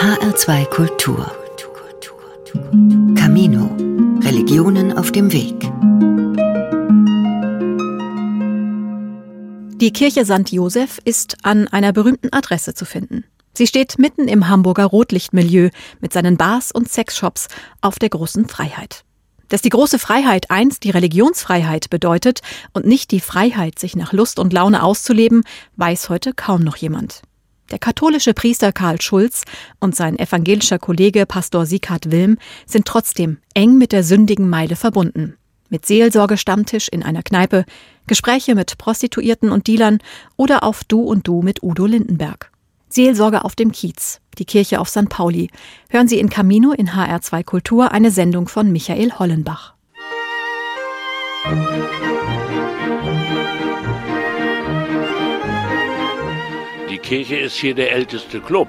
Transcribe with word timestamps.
HR2 0.00 0.64
Kultur. 0.70 1.30
Camino. 3.16 3.76
Religionen 4.22 4.96
auf 4.96 5.12
dem 5.12 5.30
Weg. 5.30 5.70
Die 9.78 9.92
Kirche 9.92 10.24
St. 10.24 10.50
Joseph 10.52 11.00
ist 11.04 11.36
an 11.42 11.68
einer 11.68 11.92
berühmten 11.92 12.32
Adresse 12.32 12.72
zu 12.72 12.86
finden. 12.86 13.24
Sie 13.52 13.66
steht 13.66 13.98
mitten 13.98 14.26
im 14.26 14.48
Hamburger 14.48 14.86
Rotlichtmilieu 14.86 15.68
mit 16.00 16.14
seinen 16.14 16.38
Bars 16.38 16.72
und 16.72 16.90
Sexshops 16.90 17.48
auf 17.82 17.98
der 17.98 18.08
großen 18.08 18.48
Freiheit. 18.48 19.04
Dass 19.50 19.60
die 19.60 19.68
große 19.68 19.98
Freiheit 19.98 20.50
einst 20.50 20.84
die 20.84 20.90
Religionsfreiheit 20.90 21.90
bedeutet 21.90 22.40
und 22.72 22.86
nicht 22.86 23.10
die 23.10 23.20
Freiheit, 23.20 23.78
sich 23.78 23.96
nach 23.96 24.14
Lust 24.14 24.38
und 24.38 24.54
Laune 24.54 24.82
auszuleben, 24.82 25.44
weiß 25.76 26.08
heute 26.08 26.32
kaum 26.32 26.62
noch 26.62 26.76
jemand. 26.76 27.20
Der 27.70 27.78
katholische 27.78 28.34
Priester 28.34 28.72
Karl 28.72 29.00
Schulz 29.00 29.44
und 29.78 29.94
sein 29.94 30.18
evangelischer 30.18 30.78
Kollege 30.78 31.24
Pastor 31.24 31.66
Sieghard 31.66 32.10
Wilm 32.10 32.38
sind 32.66 32.86
trotzdem 32.86 33.38
eng 33.54 33.78
mit 33.78 33.92
der 33.92 34.02
sündigen 34.02 34.48
Meile 34.48 34.74
verbunden. 34.74 35.36
Mit 35.68 35.86
Seelsorgestammtisch 35.86 36.88
in 36.88 37.04
einer 37.04 37.22
Kneipe, 37.22 37.64
Gespräche 38.08 38.56
mit 38.56 38.76
Prostituierten 38.76 39.50
und 39.50 39.68
Dealern 39.68 39.98
oder 40.36 40.64
auf 40.64 40.82
Du 40.82 41.02
und 41.02 41.28
Du 41.28 41.42
mit 41.42 41.62
Udo 41.62 41.86
Lindenberg. 41.86 42.50
Seelsorge 42.88 43.44
auf 43.44 43.54
dem 43.54 43.70
Kiez, 43.70 44.20
die 44.38 44.44
Kirche 44.44 44.80
auf 44.80 44.88
St. 44.88 45.08
Pauli. 45.08 45.48
Hören 45.90 46.08
Sie 46.08 46.18
in 46.18 46.28
Camino 46.28 46.72
in 46.72 46.90
HR2 46.90 47.44
Kultur 47.44 47.92
eine 47.92 48.10
Sendung 48.10 48.48
von 48.48 48.72
Michael 48.72 49.12
Hollenbach. 49.12 49.74
Die 56.90 56.98
Kirche 56.98 57.36
ist 57.36 57.54
hier 57.54 57.74
der 57.74 57.92
älteste 57.92 58.40
Club. 58.40 58.68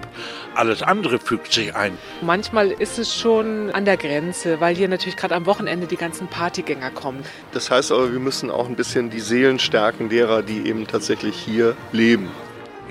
Alles 0.54 0.84
andere 0.84 1.18
fügt 1.18 1.52
sich 1.52 1.76
ein. 1.76 1.98
Manchmal 2.22 2.70
ist 2.70 3.00
es 3.00 3.20
schon 3.20 3.72
an 3.72 3.84
der 3.84 3.98
Grenze, 3.98 4.62
weil 4.62 4.76
hier 4.76 4.88
natürlich 4.88 5.18
gerade 5.18 5.34
am 5.34 5.48
Wochenende 5.48 5.88
die 5.88 5.96
ganzen 5.96 6.28
Partygänger 6.28 6.92
kommen. 6.92 7.24
Das 7.52 7.72
heißt 7.72 7.92
aber, 7.92 8.12
wir 8.12 8.20
müssen 8.20 8.52
auch 8.52 8.68
ein 8.68 8.76
bisschen 8.76 9.10
die 9.10 9.22
Seelen 9.22 9.58
stärken 9.58 10.10
derer, 10.10 10.44
die 10.44 10.68
eben 10.68 10.86
tatsächlich 10.86 11.36
hier 11.36 11.76
leben. 11.92 12.30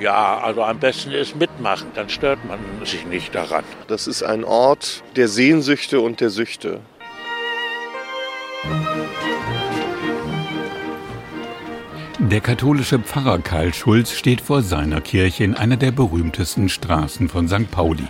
Ja, 0.01 0.39
also 0.39 0.65
am 0.65 0.81
besten 0.81 1.13
ist 1.13 1.37
mitmachen, 1.37 1.89
dann 1.95 2.09
stört 2.09 2.45
man 2.47 2.59
sich 2.85 3.07
nicht 3.07 3.33
daran. 3.33 3.63
Das 3.87 4.09
ist 4.09 4.25
ein 4.25 4.43
Ort 4.43 5.05
der 5.15 5.29
Sehnsüchte 5.29 6.01
und 6.01 6.21
der 6.21 6.31
Süchte. 6.31 6.81
Der 12.29 12.43
katholische 12.43 12.99
Pfarrer 12.99 13.39
Karl 13.39 13.73
Schulz 13.73 14.13
steht 14.13 14.43
vor 14.43 14.61
seiner 14.61 15.01
Kirche 15.01 15.43
in 15.43 15.55
einer 15.55 15.79
der 15.79 15.91
berühmtesten 15.91 16.69
Straßen 16.69 17.31
von 17.31 17.49
St. 17.49 17.71
Pauli, 17.71 18.07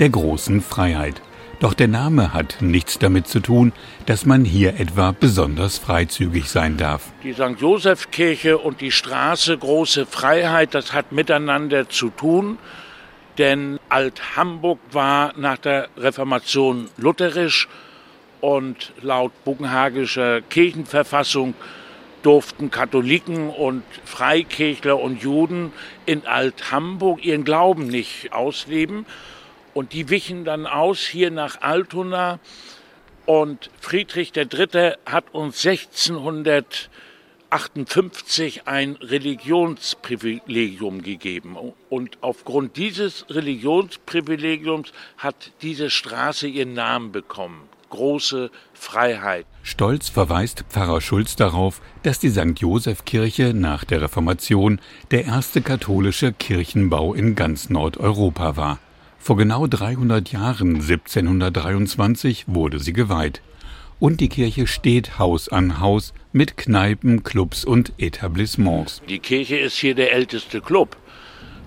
der 0.00 0.08
großen 0.08 0.60
Freiheit. 0.60 1.22
Doch 1.60 1.72
der 1.72 1.86
Name 1.86 2.34
hat 2.34 2.56
nichts 2.60 2.98
damit 2.98 3.28
zu 3.28 3.38
tun, 3.38 3.72
dass 4.06 4.26
man 4.26 4.44
hier 4.44 4.80
etwa 4.80 5.12
besonders 5.12 5.78
freizügig 5.78 6.50
sein 6.50 6.76
darf. 6.76 7.12
Die 7.22 7.32
St. 7.32 7.60
Joseph-Kirche 7.60 8.58
und 8.58 8.80
die 8.80 8.90
Straße 8.90 9.56
Große 9.56 10.04
Freiheit, 10.04 10.74
das 10.74 10.92
hat 10.92 11.12
miteinander 11.12 11.88
zu 11.88 12.10
tun. 12.10 12.58
Denn 13.38 13.78
Alt-Hamburg 13.88 14.80
war 14.90 15.32
nach 15.36 15.58
der 15.58 15.88
Reformation 15.96 16.88
lutherisch 16.96 17.68
und 18.40 18.92
laut 19.00 19.32
Bugenhagischer 19.44 20.40
Kirchenverfassung 20.42 21.54
durften 22.24 22.70
Katholiken 22.70 23.50
und 23.50 23.82
Freikirchler 24.04 24.98
und 24.98 25.22
Juden 25.22 25.72
in 26.06 26.26
Alt-Hamburg 26.26 27.22
ihren 27.24 27.44
Glauben 27.44 27.86
nicht 27.86 28.32
ausleben. 28.32 29.06
Und 29.74 29.92
die 29.92 30.08
wichen 30.08 30.44
dann 30.44 30.66
aus 30.66 31.00
hier 31.00 31.30
nach 31.30 31.60
Altona. 31.60 32.40
Und 33.26 33.70
Friedrich 33.80 34.32
III. 34.36 34.96
hat 35.06 35.32
uns 35.32 35.64
1658 35.66 38.66
ein 38.66 38.96
Religionsprivilegium 38.96 41.00
gegeben. 41.02 41.56
Und 41.90 42.18
aufgrund 42.22 42.76
dieses 42.76 43.26
Religionsprivilegiums 43.30 44.92
hat 45.18 45.52
diese 45.62 45.90
Straße 45.90 46.46
ihren 46.46 46.74
Namen 46.74 47.10
bekommen. 47.12 47.68
Große 47.94 48.50
Freiheit. 48.72 49.46
Stolz 49.62 50.08
verweist 50.08 50.64
Pfarrer 50.68 51.00
Schulz 51.00 51.36
darauf, 51.36 51.80
dass 52.02 52.18
die 52.18 52.30
St. 52.30 52.58
Joseph-Kirche 52.58 53.54
nach 53.54 53.84
der 53.84 54.02
Reformation 54.02 54.80
der 55.12 55.26
erste 55.26 55.62
katholische 55.62 56.32
Kirchenbau 56.32 57.14
in 57.14 57.36
ganz 57.36 57.70
Nordeuropa 57.70 58.56
war. 58.56 58.80
Vor 59.18 59.36
genau 59.36 59.68
300 59.68 60.32
Jahren, 60.32 60.74
1723, 60.74 62.46
wurde 62.48 62.80
sie 62.80 62.92
geweiht. 62.92 63.42
Und 64.00 64.20
die 64.20 64.28
Kirche 64.28 64.66
steht 64.66 65.20
Haus 65.20 65.48
an 65.48 65.78
Haus 65.78 66.14
mit 66.32 66.56
Kneipen, 66.56 67.22
Clubs 67.22 67.64
und 67.64 67.92
Etablissements. 67.96 69.02
Die 69.08 69.20
Kirche 69.20 69.56
ist 69.56 69.76
hier 69.76 69.94
der 69.94 70.12
älteste 70.12 70.60
Club. 70.60 70.96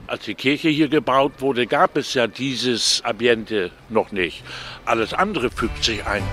Als 0.07 0.23
die 0.23 0.35
Kirche 0.35 0.69
hier 0.69 0.88
gebaut 0.88 1.34
wurde, 1.40 1.68
gab 1.68 1.97
es 1.97 2.13
ja 2.13 2.28
dieses 2.28 3.03
Ambiente 3.03 3.72
noch 3.90 4.13
nicht. 4.13 4.41
Alles 4.85 5.13
andere 5.13 5.50
fügt 5.51 5.84
sich 5.84 6.06
ein. 6.07 6.23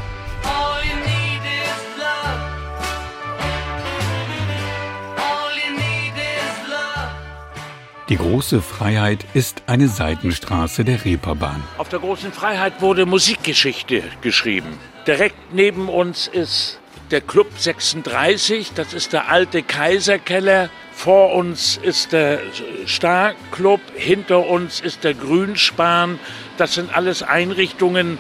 Die 8.09 8.17
große 8.17 8.63
Freiheit 8.63 9.25
ist 9.35 9.63
eine 9.67 9.89
Seitenstraße 9.89 10.85
der 10.85 11.05
Reeperbahn. 11.05 11.61
Auf 11.79 11.89
der 11.89 11.99
großen 11.99 12.33
Freiheit 12.33 12.81
wurde 12.81 13.07
Musikgeschichte 13.07 14.05
geschrieben. 14.21 14.79
Direkt 15.07 15.53
neben 15.53 15.89
uns 15.89 16.29
ist 16.29 16.79
der 17.11 17.23
Club 17.23 17.49
36, 17.57 18.73
das 18.75 18.95
ist 18.95 19.13
der 19.13 19.31
alte 19.31 19.63
Kaiserkeller. 19.63 20.71
Vor 20.95 21.35
uns 21.35 21.77
ist 21.77 22.13
der 22.13 22.41
Star-Club, 22.87 23.81
hinter 23.95 24.47
uns 24.47 24.81
ist 24.81 25.05
der 25.05 25.13
Grünspan. 25.13 26.19
Das 26.57 26.75
sind 26.75 26.97
alles 26.97 27.23
Einrichtungen, 27.23 28.17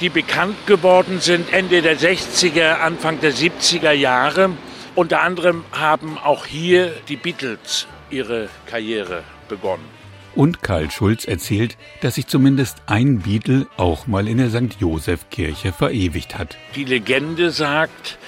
die 0.00 0.08
bekannt 0.08 0.66
geworden 0.66 1.20
sind 1.20 1.52
Ende 1.52 1.82
der 1.82 1.98
60er, 1.98 2.80
Anfang 2.80 3.20
der 3.20 3.32
70er 3.32 3.92
Jahre. 3.92 4.50
Unter 4.94 5.20
anderem 5.20 5.64
haben 5.72 6.16
auch 6.16 6.46
hier 6.46 6.92
die 7.08 7.16
Beatles 7.16 7.86
ihre 8.10 8.48
Karriere 8.66 9.22
begonnen. 9.48 9.84
Und 10.34 10.62
Karl 10.62 10.90
Schulz 10.90 11.26
erzählt, 11.26 11.76
dass 12.00 12.14
sich 12.14 12.26
zumindest 12.26 12.78
ein 12.86 13.18
Beatle 13.18 13.66
auch 13.76 14.06
mal 14.06 14.26
in 14.28 14.38
der 14.38 14.50
St. 14.50 14.80
Joseph-Kirche 14.80 15.72
verewigt 15.72 16.38
hat. 16.38 16.56
Die 16.74 16.84
Legende 16.84 17.50
sagt, 17.50 18.18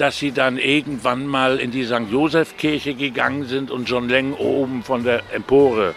dass 0.00 0.18
sie 0.18 0.32
dann 0.32 0.56
irgendwann 0.56 1.26
mal 1.26 1.58
in 1.58 1.70
die 1.70 1.84
St. 1.84 2.10
Joseph-Kirche 2.10 2.94
gegangen 2.94 3.44
sind 3.44 3.70
und 3.70 3.84
John 3.84 4.08
Leng 4.08 4.32
oben 4.32 4.82
von 4.82 5.04
der 5.04 5.22
Empore 5.30 5.94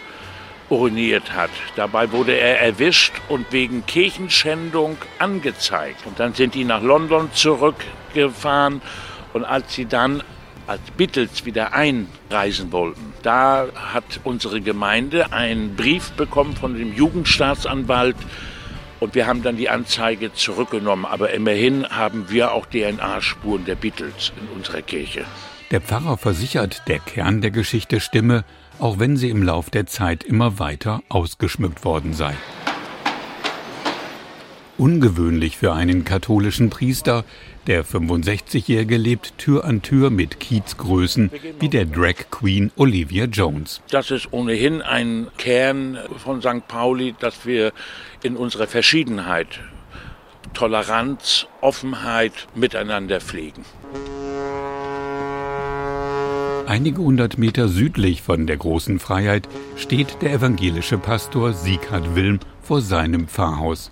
uriniert 0.68 1.32
hat. 1.32 1.48
Dabei 1.74 2.12
wurde 2.12 2.32
er 2.32 2.60
erwischt 2.60 3.14
und 3.28 3.50
wegen 3.50 3.86
Kirchenschändung 3.86 4.98
angezeigt. 5.18 6.04
Und 6.04 6.20
dann 6.20 6.34
sind 6.34 6.54
die 6.54 6.64
nach 6.64 6.82
London 6.82 7.30
zurückgefahren 7.32 8.82
und 9.32 9.44
als 9.44 9.74
sie 9.74 9.86
dann 9.86 10.22
als 10.66 10.82
Beatles 10.96 11.46
wieder 11.46 11.72
einreisen 11.72 12.72
wollten. 12.72 13.14
Da 13.22 13.68
hat 13.74 14.20
unsere 14.24 14.60
Gemeinde 14.60 15.32
einen 15.32 15.76
Brief 15.76 16.12
bekommen 16.12 16.54
von 16.54 16.76
dem 16.76 16.94
Jugendstaatsanwalt 16.94 18.16
und 19.04 19.14
wir 19.14 19.26
haben 19.26 19.42
dann 19.42 19.56
die 19.56 19.68
Anzeige 19.68 20.32
zurückgenommen. 20.32 21.04
Aber 21.04 21.32
immerhin 21.32 21.86
haben 21.88 22.30
wir 22.30 22.52
auch 22.52 22.66
DNA-Spuren 22.66 23.64
der 23.66 23.76
Beatles 23.76 24.32
in 24.40 24.48
unserer 24.56 24.82
Kirche. 24.82 25.24
Der 25.70 25.80
Pfarrer 25.80 26.16
versichert, 26.16 26.82
der 26.88 26.98
Kern 26.98 27.40
der 27.40 27.50
Geschichte 27.50 28.00
stimme, 28.00 28.44
auch 28.78 28.98
wenn 28.98 29.16
sie 29.16 29.30
im 29.30 29.42
Lauf 29.42 29.70
der 29.70 29.86
Zeit 29.86 30.24
immer 30.24 30.58
weiter 30.58 31.02
ausgeschmückt 31.08 31.84
worden 31.84 32.14
sei. 32.14 32.34
Ungewöhnlich 34.76 35.56
für 35.56 35.72
einen 35.72 36.04
katholischen 36.04 36.68
Priester, 36.68 37.24
der 37.68 37.84
65-Jährige 37.84 38.96
lebt 38.96 39.38
Tür 39.38 39.64
an 39.64 39.82
Tür 39.82 40.10
mit 40.10 40.40
Kiezgrößen 40.40 41.30
wie 41.60 41.68
der 41.68 41.84
Drag 41.84 42.30
Queen 42.30 42.72
Olivia 42.76 43.26
Jones. 43.26 43.80
Das 43.90 44.10
ist 44.10 44.32
ohnehin 44.32 44.82
ein 44.82 45.28
Kern 45.38 45.98
von 46.18 46.42
St. 46.42 46.66
Pauli, 46.66 47.14
dass 47.20 47.46
wir 47.46 47.72
in 48.22 48.36
unserer 48.36 48.66
Verschiedenheit 48.66 49.60
Toleranz, 50.54 51.46
Offenheit 51.60 52.32
miteinander 52.54 53.20
pflegen. 53.20 53.64
Einige 56.66 57.02
hundert 57.02 57.38
Meter 57.38 57.68
südlich 57.68 58.22
von 58.22 58.46
der 58.46 58.56
großen 58.56 58.98
Freiheit 58.98 59.48
steht 59.76 60.22
der 60.22 60.32
evangelische 60.32 60.98
Pastor 60.98 61.52
Sieghard 61.52 62.16
Wilm 62.16 62.40
vor 62.62 62.80
seinem 62.80 63.28
Pfarrhaus. 63.28 63.90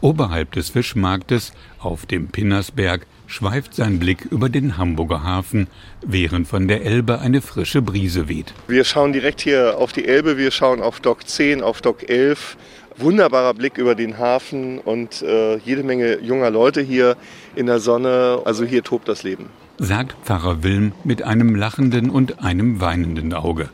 Oberhalb 0.00 0.52
des 0.52 0.70
Fischmarktes 0.70 1.52
auf 1.80 2.06
dem 2.06 2.28
Pinnersberg 2.28 3.06
schweift 3.26 3.74
sein 3.74 3.98
Blick 3.98 4.24
über 4.30 4.48
den 4.48 4.78
Hamburger 4.78 5.24
Hafen, 5.24 5.66
während 6.06 6.46
von 6.46 6.68
der 6.68 6.84
Elbe 6.84 7.18
eine 7.18 7.40
frische 7.40 7.82
Brise 7.82 8.28
weht. 8.28 8.54
Wir 8.68 8.84
schauen 8.84 9.12
direkt 9.12 9.40
hier 9.40 9.76
auf 9.76 9.92
die 9.92 10.06
Elbe, 10.06 10.38
wir 10.38 10.52
schauen 10.52 10.82
auf 10.82 11.00
Dock 11.00 11.26
10, 11.28 11.62
auf 11.62 11.82
Dock 11.82 12.08
11. 12.08 12.56
wunderbarer 12.96 13.54
Blick 13.54 13.76
über 13.76 13.96
den 13.96 14.18
Hafen 14.18 14.78
und 14.78 15.22
äh, 15.22 15.56
jede 15.58 15.82
Menge 15.82 16.20
junger 16.20 16.50
Leute 16.50 16.80
hier 16.80 17.16
in 17.56 17.66
der 17.66 17.80
Sonne. 17.80 18.42
Also 18.44 18.64
hier 18.64 18.84
tobt 18.84 19.08
das 19.08 19.24
Leben. 19.24 19.46
Sagt 19.78 20.16
Pfarrer 20.24 20.62
Wilm 20.62 20.92
mit 21.04 21.22
einem 21.22 21.54
lachenden 21.54 22.10
und 22.10 22.42
einem 22.42 22.80
weinenden 22.80 23.34
Auge. 23.34 23.68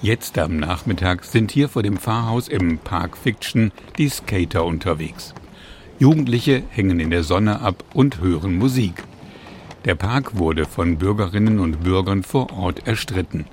Jetzt 0.00 0.38
am 0.38 0.58
Nachmittag 0.58 1.24
sind 1.24 1.50
hier 1.50 1.68
vor 1.68 1.82
dem 1.82 1.96
Pfarrhaus 1.96 2.48
im 2.48 2.78
Park 2.78 3.16
Fiction 3.16 3.72
die 3.98 4.08
Skater 4.08 4.64
unterwegs. 4.64 5.34
Jugendliche 5.98 6.62
hängen 6.68 7.00
in 7.00 7.08
der 7.08 7.22
Sonne 7.22 7.62
ab 7.62 7.82
und 7.94 8.20
hören 8.20 8.58
Musik. 8.58 9.02
Der 9.86 9.94
Park 9.94 10.36
wurde 10.36 10.66
von 10.66 10.98
Bürgerinnen 10.98 11.58
und 11.58 11.82
Bürgern 11.84 12.22
vor 12.22 12.52
Ort 12.52 12.86
erstritten. 12.86 13.46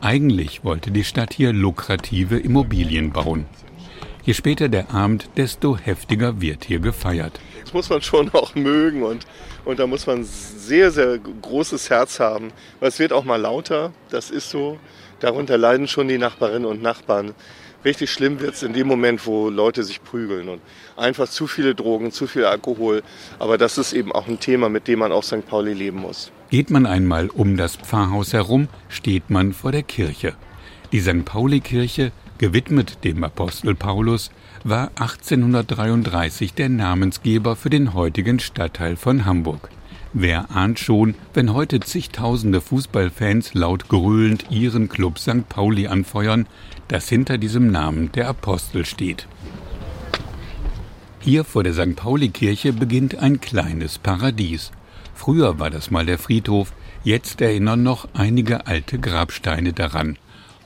Eigentlich 0.00 0.62
wollte 0.62 0.92
die 0.92 1.02
Stadt 1.02 1.34
hier 1.34 1.52
lukrative 1.52 2.38
Immobilien 2.38 3.10
bauen. 3.10 3.46
Je 4.22 4.32
später 4.34 4.68
der 4.68 4.94
Abend, 4.94 5.28
desto 5.36 5.76
heftiger 5.76 6.40
wird 6.40 6.64
hier 6.64 6.78
gefeiert. 6.78 7.40
Das 7.64 7.74
muss 7.74 7.90
man 7.90 8.00
schon 8.00 8.28
auch 8.32 8.54
mögen 8.54 9.02
und, 9.02 9.26
und 9.64 9.80
da 9.80 9.88
muss 9.88 10.06
man 10.06 10.22
sehr, 10.22 10.92
sehr 10.92 11.18
großes 11.18 11.90
Herz 11.90 12.20
haben. 12.20 12.52
Weil 12.78 12.90
es 12.90 13.00
wird 13.00 13.12
auch 13.12 13.24
mal 13.24 13.40
lauter, 13.40 13.92
das 14.10 14.30
ist 14.30 14.50
so. 14.50 14.78
Darunter 15.18 15.58
leiden 15.58 15.88
schon 15.88 16.06
die 16.06 16.18
Nachbarinnen 16.18 16.64
und 16.64 16.80
Nachbarn. 16.80 17.34
Richtig 17.84 18.10
schlimm 18.10 18.40
wird 18.40 18.54
es 18.54 18.64
in 18.64 18.72
dem 18.72 18.88
Moment, 18.88 19.24
wo 19.24 19.50
Leute 19.50 19.84
sich 19.84 20.02
prügeln 20.02 20.48
und 20.48 20.60
einfach 20.96 21.28
zu 21.28 21.46
viele 21.46 21.76
Drogen, 21.76 22.10
zu 22.10 22.26
viel 22.26 22.44
Alkohol. 22.44 23.02
Aber 23.38 23.56
das 23.56 23.78
ist 23.78 23.92
eben 23.92 24.10
auch 24.10 24.26
ein 24.26 24.40
Thema, 24.40 24.68
mit 24.68 24.88
dem 24.88 24.98
man 24.98 25.12
auf 25.12 25.24
St. 25.24 25.46
Pauli 25.46 25.74
leben 25.74 26.00
muss. 26.00 26.32
Geht 26.50 26.70
man 26.70 26.86
einmal 26.86 27.28
um 27.28 27.56
das 27.56 27.76
Pfarrhaus 27.76 28.32
herum, 28.32 28.68
steht 28.88 29.30
man 29.30 29.52
vor 29.52 29.70
der 29.70 29.84
Kirche. 29.84 30.34
Die 30.90 31.00
St. 31.00 31.24
Pauli-Kirche, 31.24 32.10
gewidmet 32.38 33.04
dem 33.04 33.22
Apostel 33.22 33.76
Paulus, 33.76 34.32
war 34.64 34.90
1833 34.96 36.54
der 36.54 36.70
Namensgeber 36.70 37.54
für 37.54 37.70
den 37.70 37.94
heutigen 37.94 38.40
Stadtteil 38.40 38.96
von 38.96 39.24
Hamburg. 39.24 39.68
Wer 40.14 40.50
ahnt 40.50 40.78
schon, 40.78 41.14
wenn 41.34 41.52
heute 41.52 41.80
zigtausende 41.80 42.62
Fußballfans 42.62 43.52
laut 43.52 43.88
gröhlend 43.88 44.46
ihren 44.50 44.88
Club 44.88 45.18
St. 45.18 45.48
Pauli 45.50 45.86
anfeuern, 45.86 46.46
dass 46.88 47.10
hinter 47.10 47.36
diesem 47.36 47.70
Namen 47.70 48.10
der 48.12 48.28
Apostel 48.28 48.86
steht. 48.86 49.26
Hier 51.20 51.44
vor 51.44 51.62
der 51.62 51.74
St. 51.74 51.94
Pauli-Kirche 51.94 52.72
beginnt 52.72 53.18
ein 53.18 53.40
kleines 53.40 53.98
Paradies. 53.98 54.72
Früher 55.14 55.58
war 55.58 55.68
das 55.68 55.90
mal 55.90 56.06
der 56.06 56.18
Friedhof, 56.18 56.72
jetzt 57.04 57.42
erinnern 57.42 57.82
noch 57.82 58.08
einige 58.14 58.66
alte 58.66 58.98
Grabsteine 58.98 59.74
daran. 59.74 60.16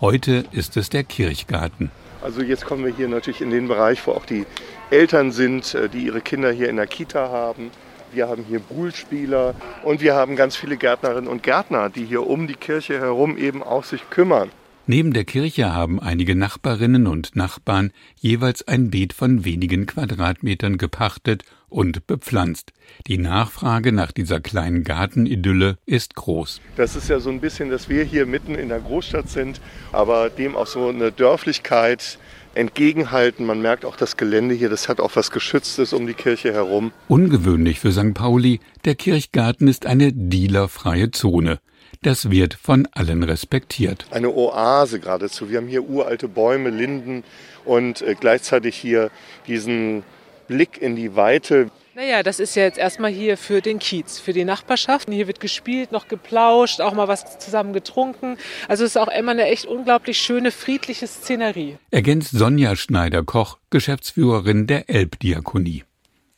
Heute 0.00 0.44
ist 0.52 0.76
es 0.76 0.88
der 0.88 1.02
Kirchgarten. 1.02 1.90
Also 2.22 2.42
jetzt 2.42 2.64
kommen 2.64 2.84
wir 2.84 2.94
hier 2.94 3.08
natürlich 3.08 3.40
in 3.40 3.50
den 3.50 3.66
Bereich, 3.66 4.06
wo 4.06 4.12
auch 4.12 4.26
die 4.26 4.46
Eltern 4.90 5.32
sind, 5.32 5.74
äh, 5.74 5.88
die 5.88 6.06
ihre 6.06 6.20
Kinder 6.20 6.52
hier 6.52 6.68
in 6.68 6.76
der 6.76 6.86
Kita 6.86 7.28
haben. 7.28 7.72
Wir 8.12 8.28
haben 8.28 8.44
hier 8.46 8.60
Buhlspieler 8.60 9.54
und 9.82 10.00
wir 10.00 10.14
haben 10.14 10.36
ganz 10.36 10.54
viele 10.54 10.76
Gärtnerinnen 10.76 11.28
und 11.28 11.42
Gärtner, 11.42 11.88
die 11.88 12.04
hier 12.04 12.26
um 12.26 12.46
die 12.46 12.54
Kirche 12.54 12.98
herum 12.98 13.38
eben 13.38 13.62
auch 13.62 13.84
sich 13.84 14.08
kümmern. 14.10 14.50
Neben 14.86 15.12
der 15.12 15.24
Kirche 15.24 15.72
haben 15.72 16.00
einige 16.00 16.34
Nachbarinnen 16.34 17.06
und 17.06 17.36
Nachbarn 17.36 17.92
jeweils 18.16 18.66
ein 18.66 18.90
Beet 18.90 19.12
von 19.12 19.44
wenigen 19.44 19.86
Quadratmetern 19.86 20.76
gepachtet 20.76 21.44
und 21.68 22.06
bepflanzt. 22.06 22.72
Die 23.06 23.16
Nachfrage 23.16 23.92
nach 23.92 24.10
dieser 24.10 24.40
kleinen 24.40 24.82
Gartenidylle 24.82 25.78
ist 25.86 26.16
groß. 26.16 26.60
Das 26.76 26.96
ist 26.96 27.08
ja 27.08 27.20
so 27.20 27.30
ein 27.30 27.40
bisschen, 27.40 27.70
dass 27.70 27.88
wir 27.88 28.02
hier 28.02 28.26
mitten 28.26 28.56
in 28.56 28.68
der 28.68 28.80
Großstadt 28.80 29.28
sind, 29.28 29.60
aber 29.92 30.28
dem 30.28 30.56
auch 30.56 30.66
so 30.66 30.88
eine 30.88 31.12
Dörflichkeit 31.12 32.18
entgegenhalten. 32.54 33.46
Man 33.46 33.60
merkt 33.62 33.84
auch 33.84 33.96
das 33.96 34.16
Gelände 34.16 34.54
hier, 34.54 34.68
das 34.68 34.88
hat 34.88 35.00
auch 35.00 35.12
was 35.14 35.30
Geschütztes 35.30 35.92
um 35.92 36.06
die 36.06 36.14
Kirche 36.14 36.52
herum. 36.52 36.92
Ungewöhnlich 37.08 37.80
für 37.80 37.92
St. 37.92 38.14
Pauli, 38.14 38.60
der 38.84 38.94
Kirchgarten 38.94 39.68
ist 39.68 39.86
eine 39.86 40.12
dealerfreie 40.12 41.10
Zone. 41.10 41.58
Das 42.02 42.30
wird 42.30 42.54
von 42.54 42.88
allen 42.92 43.22
respektiert. 43.22 44.06
Eine 44.10 44.30
Oase 44.34 44.98
geradezu. 44.98 45.50
Wir 45.50 45.58
haben 45.58 45.68
hier 45.68 45.88
uralte 45.88 46.26
Bäume, 46.26 46.70
Linden 46.70 47.22
und 47.64 48.02
äh, 48.02 48.16
gleichzeitig 48.18 48.76
hier 48.76 49.10
diesen 49.46 50.02
Blick 50.48 50.82
in 50.82 50.96
die 50.96 51.14
Weite. 51.14 51.70
Naja, 52.02 52.24
das 52.24 52.40
ist 52.40 52.56
ja 52.56 52.64
jetzt 52.64 52.78
erstmal 52.78 53.12
hier 53.12 53.36
für 53.36 53.60
den 53.60 53.78
Kiez, 53.78 54.18
für 54.18 54.32
die 54.32 54.44
Nachbarschaft. 54.44 55.08
Hier 55.08 55.28
wird 55.28 55.38
gespielt, 55.38 55.92
noch 55.92 56.08
geplauscht, 56.08 56.80
auch 56.80 56.94
mal 56.94 57.06
was 57.06 57.38
zusammen 57.38 57.72
getrunken. 57.72 58.38
Also 58.66 58.82
es 58.82 58.90
ist 58.90 58.96
auch 58.96 59.06
immer 59.06 59.30
eine 59.30 59.44
echt 59.44 59.66
unglaublich 59.66 60.18
schöne, 60.18 60.50
friedliche 60.50 61.06
Szenerie. 61.06 61.76
Ergänzt 61.92 62.32
Sonja 62.32 62.74
Schneider-Koch, 62.74 63.58
Geschäftsführerin 63.70 64.66
der 64.66 64.90
Elbdiakonie. 64.90 65.84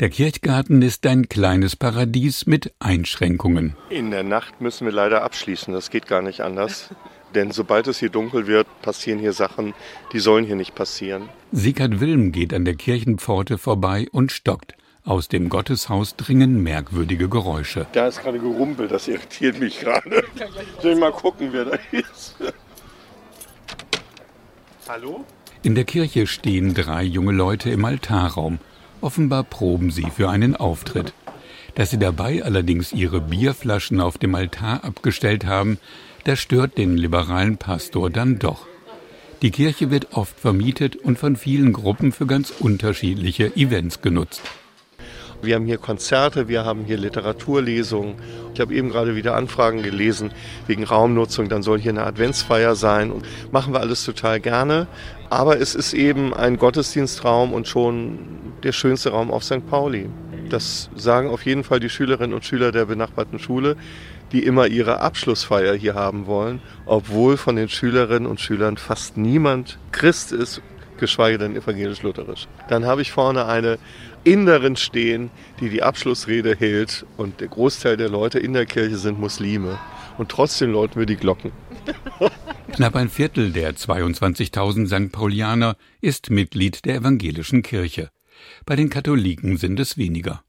Der 0.00 0.10
Kirchgarten 0.10 0.82
ist 0.82 1.06
ein 1.06 1.30
kleines 1.30 1.76
Paradies 1.76 2.44
mit 2.44 2.74
Einschränkungen. 2.78 3.74
In 3.88 4.10
der 4.10 4.22
Nacht 4.22 4.60
müssen 4.60 4.84
wir 4.84 4.92
leider 4.92 5.22
abschließen, 5.22 5.72
das 5.72 5.88
geht 5.88 6.06
gar 6.06 6.20
nicht 6.20 6.42
anders. 6.42 6.90
Denn 7.34 7.52
sobald 7.52 7.86
es 7.86 7.98
hier 7.98 8.10
dunkel 8.10 8.46
wird, 8.46 8.66
passieren 8.82 9.18
hier 9.18 9.32
Sachen, 9.32 9.72
die 10.12 10.18
sollen 10.20 10.44
hier 10.44 10.56
nicht 10.56 10.74
passieren. 10.74 11.30
Siegert 11.52 12.00
Wilm 12.00 12.32
geht 12.32 12.52
an 12.52 12.66
der 12.66 12.74
Kirchenpforte 12.74 13.56
vorbei 13.56 14.08
und 14.12 14.30
stockt. 14.30 14.74
Aus 15.06 15.28
dem 15.28 15.50
Gotteshaus 15.50 16.16
dringen 16.16 16.62
merkwürdige 16.62 17.28
Geräusche. 17.28 17.86
Da 17.92 18.06
ist 18.06 18.22
gerade 18.22 18.38
gerumpelt, 18.38 18.90
das 18.90 19.06
irritiert 19.06 19.60
mich 19.60 19.80
gerade. 19.80 20.24
Soll 20.80 20.92
ich 20.92 20.98
mal 20.98 21.12
gucken, 21.12 21.48
wer 21.52 21.66
da 21.66 21.78
ist? 21.92 22.36
Hallo? 24.88 25.22
In 25.62 25.74
der 25.74 25.84
Kirche 25.84 26.26
stehen 26.26 26.72
drei 26.72 27.02
junge 27.02 27.32
Leute 27.32 27.68
im 27.68 27.84
Altarraum. 27.84 28.60
Offenbar 29.02 29.44
proben 29.44 29.90
sie 29.90 30.10
für 30.10 30.30
einen 30.30 30.56
Auftritt. 30.56 31.12
Dass 31.74 31.90
sie 31.90 31.98
dabei 31.98 32.42
allerdings 32.42 32.94
ihre 32.94 33.20
Bierflaschen 33.20 34.00
auf 34.00 34.16
dem 34.16 34.34
Altar 34.34 34.84
abgestellt 34.84 35.44
haben, 35.44 35.78
das 36.24 36.38
stört 36.40 36.78
den 36.78 36.96
liberalen 36.96 37.58
Pastor 37.58 38.08
dann 38.08 38.38
doch. 38.38 38.66
Die 39.42 39.50
Kirche 39.50 39.90
wird 39.90 40.14
oft 40.14 40.40
vermietet 40.40 40.96
und 40.96 41.18
von 41.18 41.36
vielen 41.36 41.74
Gruppen 41.74 42.10
für 42.12 42.26
ganz 42.26 42.50
unterschiedliche 42.50 43.54
Events 43.54 44.00
genutzt. 44.00 44.40
Wir 45.44 45.56
haben 45.56 45.66
hier 45.66 45.78
Konzerte, 45.78 46.48
wir 46.48 46.64
haben 46.64 46.84
hier 46.84 46.96
Literaturlesungen. 46.96 48.14
Ich 48.54 48.60
habe 48.60 48.74
eben 48.74 48.90
gerade 48.90 49.16
wieder 49.16 49.34
Anfragen 49.34 49.82
gelesen 49.82 50.30
wegen 50.66 50.84
Raumnutzung. 50.84 51.48
Dann 51.48 51.62
soll 51.62 51.80
hier 51.80 51.92
eine 51.92 52.04
Adventsfeier 52.04 52.74
sein. 52.74 53.10
Und 53.10 53.26
machen 53.52 53.72
wir 53.72 53.80
alles 53.80 54.04
total 54.04 54.40
gerne. 54.40 54.86
Aber 55.30 55.60
es 55.60 55.74
ist 55.74 55.92
eben 55.92 56.32
ein 56.34 56.56
Gottesdienstraum 56.56 57.52
und 57.52 57.66
schon 57.66 58.18
der 58.62 58.72
schönste 58.72 59.10
Raum 59.10 59.30
auf 59.30 59.44
St. 59.44 59.66
Pauli. 59.68 60.08
Das 60.48 60.90
sagen 60.94 61.30
auf 61.30 61.44
jeden 61.46 61.64
Fall 61.64 61.80
die 61.80 61.88
Schülerinnen 61.88 62.34
und 62.34 62.44
Schüler 62.44 62.70
der 62.70 62.84
benachbarten 62.84 63.38
Schule, 63.38 63.76
die 64.32 64.44
immer 64.44 64.66
ihre 64.66 65.00
Abschlussfeier 65.00 65.74
hier 65.74 65.94
haben 65.94 66.26
wollen, 66.26 66.60
obwohl 66.86 67.36
von 67.36 67.56
den 67.56 67.68
Schülerinnen 67.68 68.28
und 68.28 68.40
Schülern 68.40 68.76
fast 68.76 69.16
niemand 69.16 69.78
Christ 69.92 70.32
ist, 70.32 70.60
geschweige 70.98 71.38
denn 71.38 71.56
evangelisch-lutherisch. 71.56 72.46
Dann 72.68 72.86
habe 72.86 73.02
ich 73.02 73.12
vorne 73.12 73.46
eine 73.46 73.78
Inderin 74.24 74.76
stehen, 74.76 75.30
die 75.60 75.68
die 75.68 75.82
Abschlussrede 75.82 76.56
hält 76.56 77.04
und 77.16 77.40
der 77.40 77.48
Großteil 77.48 77.96
der 77.96 78.08
Leute 78.08 78.38
in 78.38 78.54
der 78.54 78.66
Kirche 78.66 78.96
sind 78.96 79.20
Muslime. 79.20 79.78
Und 80.16 80.30
trotzdem 80.30 80.72
läuten 80.72 80.98
wir 80.98 81.06
die 81.06 81.16
Glocken. 81.16 81.52
Knapp 82.72 82.96
ein 82.96 83.10
Viertel 83.10 83.52
der 83.52 83.74
22.000 83.74 84.86
St. 84.86 85.12
Paulianer 85.12 85.76
ist 86.00 86.30
Mitglied 86.30 86.84
der 86.84 86.96
evangelischen 86.96 87.62
Kirche. 87.62 88.10
Bei 88.66 88.76
den 88.76 88.90
Katholiken 88.90 89.58
sind 89.58 89.78
es 89.78 89.96
weniger. 89.98 90.42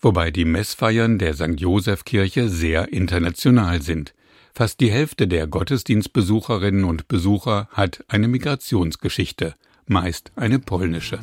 Wobei 0.00 0.30
die 0.30 0.44
Messfeiern 0.44 1.18
der 1.18 1.34
St. 1.34 1.60
Joseph 1.60 2.04
Kirche 2.04 2.48
sehr 2.48 2.92
international 2.92 3.82
sind. 3.82 4.14
Fast 4.54 4.80
die 4.80 4.90
Hälfte 4.90 5.28
der 5.28 5.46
Gottesdienstbesucherinnen 5.46 6.84
und 6.84 7.08
Besucher 7.08 7.68
hat 7.72 8.04
eine 8.08 8.28
Migrationsgeschichte, 8.28 9.54
meist 9.86 10.32
eine 10.34 10.58
polnische. 10.58 11.18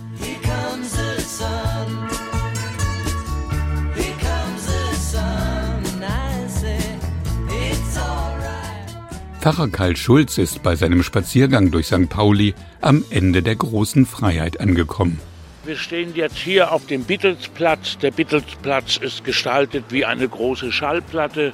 Pfarrer 9.49 9.69
Karl 9.69 9.97
Schulz 9.97 10.37
ist 10.37 10.61
bei 10.61 10.75
seinem 10.75 11.01
Spaziergang 11.01 11.71
durch 11.71 11.87
St. 11.87 12.07
Pauli 12.07 12.53
am 12.81 13.03
Ende 13.09 13.41
der 13.41 13.55
großen 13.55 14.05
Freiheit 14.05 14.59
angekommen. 14.59 15.19
Wir 15.65 15.75
stehen 15.75 16.13
jetzt 16.13 16.37
hier 16.37 16.71
auf 16.71 16.85
dem 16.85 17.03
Bittelsplatz. 17.03 17.97
Der 17.97 18.11
Bittelsplatz 18.11 18.97
ist 18.97 19.23
gestaltet 19.23 19.85
wie 19.89 20.05
eine 20.05 20.29
große 20.29 20.71
Schallplatte, 20.71 21.51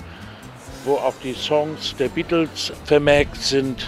wo 0.84 0.96
auch 0.96 1.14
die 1.24 1.36
Songs 1.36 1.96
der 1.98 2.10
Beatles 2.10 2.74
vermerkt 2.84 3.42
sind. 3.42 3.88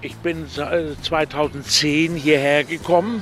Ich 0.00 0.14
bin 0.14 0.46
2010 0.48 2.14
hierher 2.14 2.62
gekommen 2.62 3.20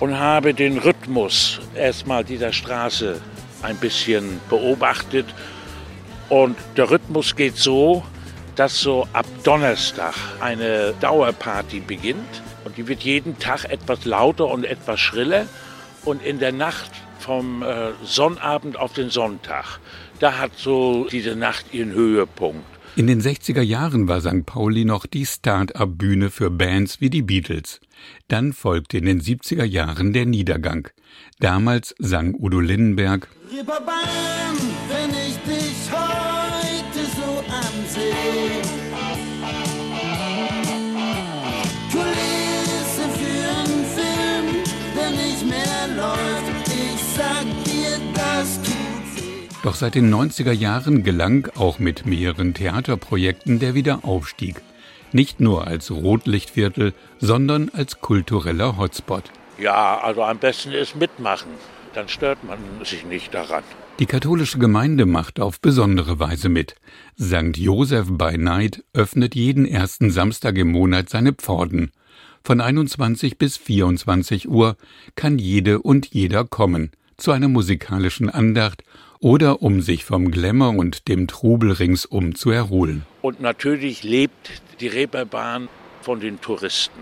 und 0.00 0.18
habe 0.18 0.54
den 0.54 0.78
Rhythmus 0.78 1.60
erstmal 1.74 2.24
dieser 2.24 2.54
Straße 2.54 3.20
ein 3.60 3.76
bisschen 3.76 4.40
beobachtet. 4.48 5.26
Und 6.30 6.56
der 6.78 6.90
Rhythmus 6.90 7.36
geht 7.36 7.58
so, 7.58 8.04
dass 8.56 8.80
so 8.80 9.06
ab 9.12 9.26
Donnerstag 9.44 10.14
eine 10.40 10.94
Dauerparty 11.00 11.80
beginnt. 11.80 12.42
Und 12.64 12.76
die 12.76 12.86
wird 12.88 13.02
jeden 13.02 13.38
Tag 13.38 13.64
etwas 13.64 14.04
lauter 14.04 14.46
und 14.48 14.64
etwas 14.64 15.00
schriller. 15.00 15.46
Und 16.04 16.22
in 16.22 16.38
der 16.38 16.52
Nacht 16.52 16.90
vom 17.18 17.62
äh, 17.62 17.92
Sonnabend 18.04 18.78
auf 18.78 18.92
den 18.92 19.10
Sonntag, 19.10 19.78
da 20.18 20.38
hat 20.38 20.52
so 20.56 21.06
diese 21.10 21.36
Nacht 21.36 21.72
ihren 21.72 21.92
Höhepunkt. 21.92 22.64
In 22.94 23.06
den 23.06 23.22
60er 23.22 23.62
Jahren 23.62 24.06
war 24.06 24.20
St. 24.20 24.44
Pauli 24.44 24.84
noch 24.84 25.06
die 25.06 25.24
Start-up-Bühne 25.24 26.30
für 26.30 26.50
Bands 26.50 27.00
wie 27.00 27.08
die 27.08 27.22
Beatles. 27.22 27.80
Dann 28.28 28.52
folgte 28.52 28.98
in 28.98 29.06
den 29.06 29.22
70er 29.22 29.64
Jahren 29.64 30.12
der 30.12 30.26
Niedergang. 30.26 30.88
Damals 31.40 31.94
sang 31.98 32.34
Udo 32.34 32.60
Lindenberg 32.60 33.28
Reeperbahn, 33.50 34.56
wenn 34.88 35.10
ich 35.10 35.38
dich 35.46 35.90
heute 35.90 36.41
ansehe. 37.92 38.62
Kulisse 41.90 43.08
für 43.18 43.48
einen 43.48 43.84
Film, 43.84 44.64
der 44.96 45.10
nicht 45.10 45.46
mehr 45.46 45.96
läuft. 45.96 46.68
Ich 46.68 47.02
sag 47.16 47.44
dir, 47.64 47.98
das. 48.14 48.60
Doch 49.62 49.74
seit 49.74 49.94
den 49.94 50.12
90er 50.12 50.52
Jahren 50.52 51.04
gelang 51.04 51.48
auch 51.56 51.78
mit 51.78 52.04
mehreren 52.06 52.54
Theaterprojekten 52.54 53.58
der 53.58 53.74
Wiederaufstieg. 53.74 54.60
Nicht 55.12 55.40
nur 55.40 55.66
als 55.66 55.90
Rotlichtviertel, 55.90 56.94
sondern 57.20 57.70
als 57.72 58.00
kultureller 58.00 58.78
Hotspot. 58.78 59.24
Ja, 59.58 59.98
also 59.98 60.24
am 60.24 60.38
besten 60.38 60.72
ist 60.72 60.96
mitmachen. 60.96 61.50
Dann 61.94 62.08
stört 62.08 62.42
man 62.44 62.58
sich 62.84 63.04
nicht 63.04 63.34
daran. 63.34 63.62
Die 63.98 64.06
katholische 64.06 64.58
Gemeinde 64.58 65.06
macht 65.06 65.40
auf 65.40 65.60
besondere 65.60 66.18
Weise 66.18 66.48
mit. 66.48 66.74
St. 67.20 67.56
Joseph 67.56 68.08
by 68.10 68.38
Night 68.38 68.82
öffnet 68.94 69.34
jeden 69.34 69.66
ersten 69.66 70.10
Samstag 70.10 70.56
im 70.56 70.72
Monat 70.72 71.10
seine 71.10 71.34
Pforten. 71.34 71.92
Von 72.44 72.60
21 72.60 73.38
bis 73.38 73.56
24 73.56 74.48
Uhr 74.48 74.76
kann 75.14 75.38
jede 75.38 75.80
und 75.80 76.06
jeder 76.12 76.44
kommen 76.44 76.90
zu 77.16 77.30
einer 77.30 77.48
musikalischen 77.48 78.28
Andacht 78.28 78.82
oder 79.20 79.62
um 79.62 79.80
sich 79.80 80.04
vom 80.04 80.30
Glamour 80.30 80.70
und 80.70 81.06
dem 81.06 81.28
Trubel 81.28 81.70
ringsum 81.70 82.34
zu 82.34 82.50
erholen. 82.50 83.06
Und 83.20 83.40
natürlich 83.40 84.02
lebt 84.02 84.50
die 84.80 84.88
Reeperbahn 84.88 85.68
von 86.00 86.18
den 86.18 86.40
Touristen. 86.40 87.00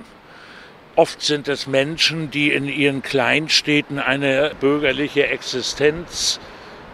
Oft 1.00 1.22
sind 1.22 1.48
es 1.48 1.66
Menschen, 1.66 2.30
die 2.30 2.52
in 2.52 2.68
ihren 2.68 3.00
Kleinstädten 3.00 3.98
eine 3.98 4.52
bürgerliche 4.60 5.28
Existenz 5.28 6.38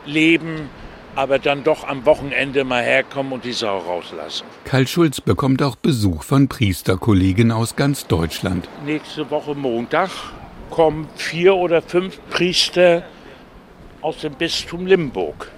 leben, 0.05 0.71
aber 1.17 1.41
dann 1.41 1.65
doch 1.65 1.83
am 1.83 2.07
Wochenende 2.07 2.63
mal 2.63 2.85
herkommen 2.85 3.33
und 3.33 3.45
die 3.45 3.53
Sau 3.53 3.79
rauslassen. 3.79 4.47
Karl 4.63 4.87
Schulz 4.87 5.21
bekommt 5.21 5.61
auch 5.61 5.75
Besuch 5.75 6.23
von 6.23 6.47
Priesterkollegen 6.47 7.51
aus 7.51 7.75
ganz 7.75 8.07
Deutschland. 8.07 8.69
Nächste 8.85 9.29
Woche 9.29 9.57
Montag 9.57 10.11
kommen 10.71 11.09
vier 11.17 11.57
oder 11.57 11.83
fünf 11.83 12.21
Priester 12.31 13.03
aus 14.03 14.19
dem 14.19 14.35
Bistum 14.35 14.87
Limburg. 14.87 15.51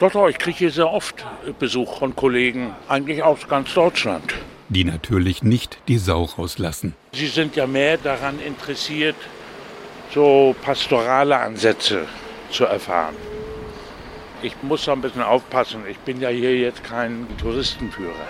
Doch, 0.00 0.10
doch, 0.10 0.26
ich 0.26 0.38
kriege 0.38 0.58
hier 0.58 0.72
sehr 0.72 0.90
oft 0.90 1.24
Besuch 1.60 2.00
von 2.00 2.16
Kollegen, 2.16 2.74
eigentlich 2.88 3.22
aus 3.22 3.46
ganz 3.46 3.72
Deutschland. 3.72 4.34
Die 4.68 4.84
natürlich 4.84 5.42
nicht 5.42 5.78
die 5.88 5.98
Sau 5.98 6.24
rauslassen. 6.24 6.94
Sie 7.12 7.26
sind 7.26 7.56
ja 7.56 7.66
mehr 7.66 7.98
daran 7.98 8.38
interessiert, 8.40 9.16
so 10.12 10.54
pastorale 10.62 11.38
Ansätze 11.38 12.06
zu 12.50 12.64
erfahren. 12.64 13.16
Ich 14.42 14.54
muss 14.62 14.84
da 14.84 14.92
ein 14.92 15.00
bisschen 15.00 15.22
aufpassen. 15.22 15.82
Ich 15.90 15.98
bin 15.98 16.20
ja 16.20 16.28
hier 16.28 16.56
jetzt 16.56 16.84
kein 16.84 17.26
Touristenführer. 17.38 18.28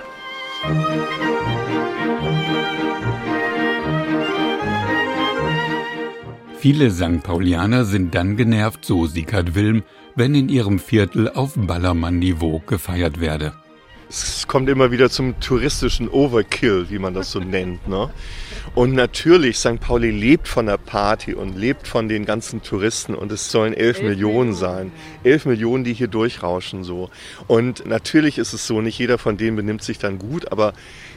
Viele 6.59 6.91
St. 6.91 7.23
Paulianer 7.23 7.85
sind 7.85 8.15
dann 8.15 8.37
genervt, 8.37 8.85
so 8.85 9.07
Siegert 9.07 9.55
Wilm, 9.55 9.83
wenn 10.15 10.35
in 10.35 10.49
ihrem 10.49 10.79
Viertel 10.79 11.29
auf 11.29 11.53
Ballermann-Niveau 11.57 12.63
gefeiert 12.67 13.21
werde. 13.21 13.53
Es 14.09 14.47
kommt 14.47 14.69
immer 14.69 14.91
wieder 14.91 15.11
zum 15.11 15.41
touristischen 15.41 16.09
Overkill, 16.09 16.87
wie 16.91 16.99
man 16.99 17.15
das 17.15 17.31
so 17.31 17.41
nennt. 17.41 17.89
Ne? 17.89 18.11
Und 18.75 18.93
natürlich, 18.93 19.59
St. 19.59 19.81
Pauli 19.81 20.11
lebt 20.11 20.49
von 20.49 20.67
der 20.67 20.79
Party 20.79 21.35
und 21.35 21.57
lebt 21.57 21.87
von 21.87 22.09
den 22.09 22.25
ganzen 22.25 22.63
Touristen 22.63 23.15
und 23.15 23.31
es 23.31 23.51
sollen 23.51 23.73
elf 23.73 24.03
Millionen 24.03 24.53
sein. 24.53 24.91
Elf 25.23 25.47
Millionen, 25.47 25.85
die 25.85 25.95
hier 25.95 26.09
durchrauschen 26.09 26.83
so. 26.83 27.11
Und 27.47 27.87
natürlich 27.87 28.39
ist 28.39 28.53
es 28.53 28.67
so, 28.67 28.81
nicht 28.81 28.99
jeder 28.99 29.19
von 29.19 29.37
denen 29.37 29.57
benimmt 29.57 29.83
sich 29.83 29.99
dann 29.99 30.19
gut, 30.19 30.51
aber 30.51 30.73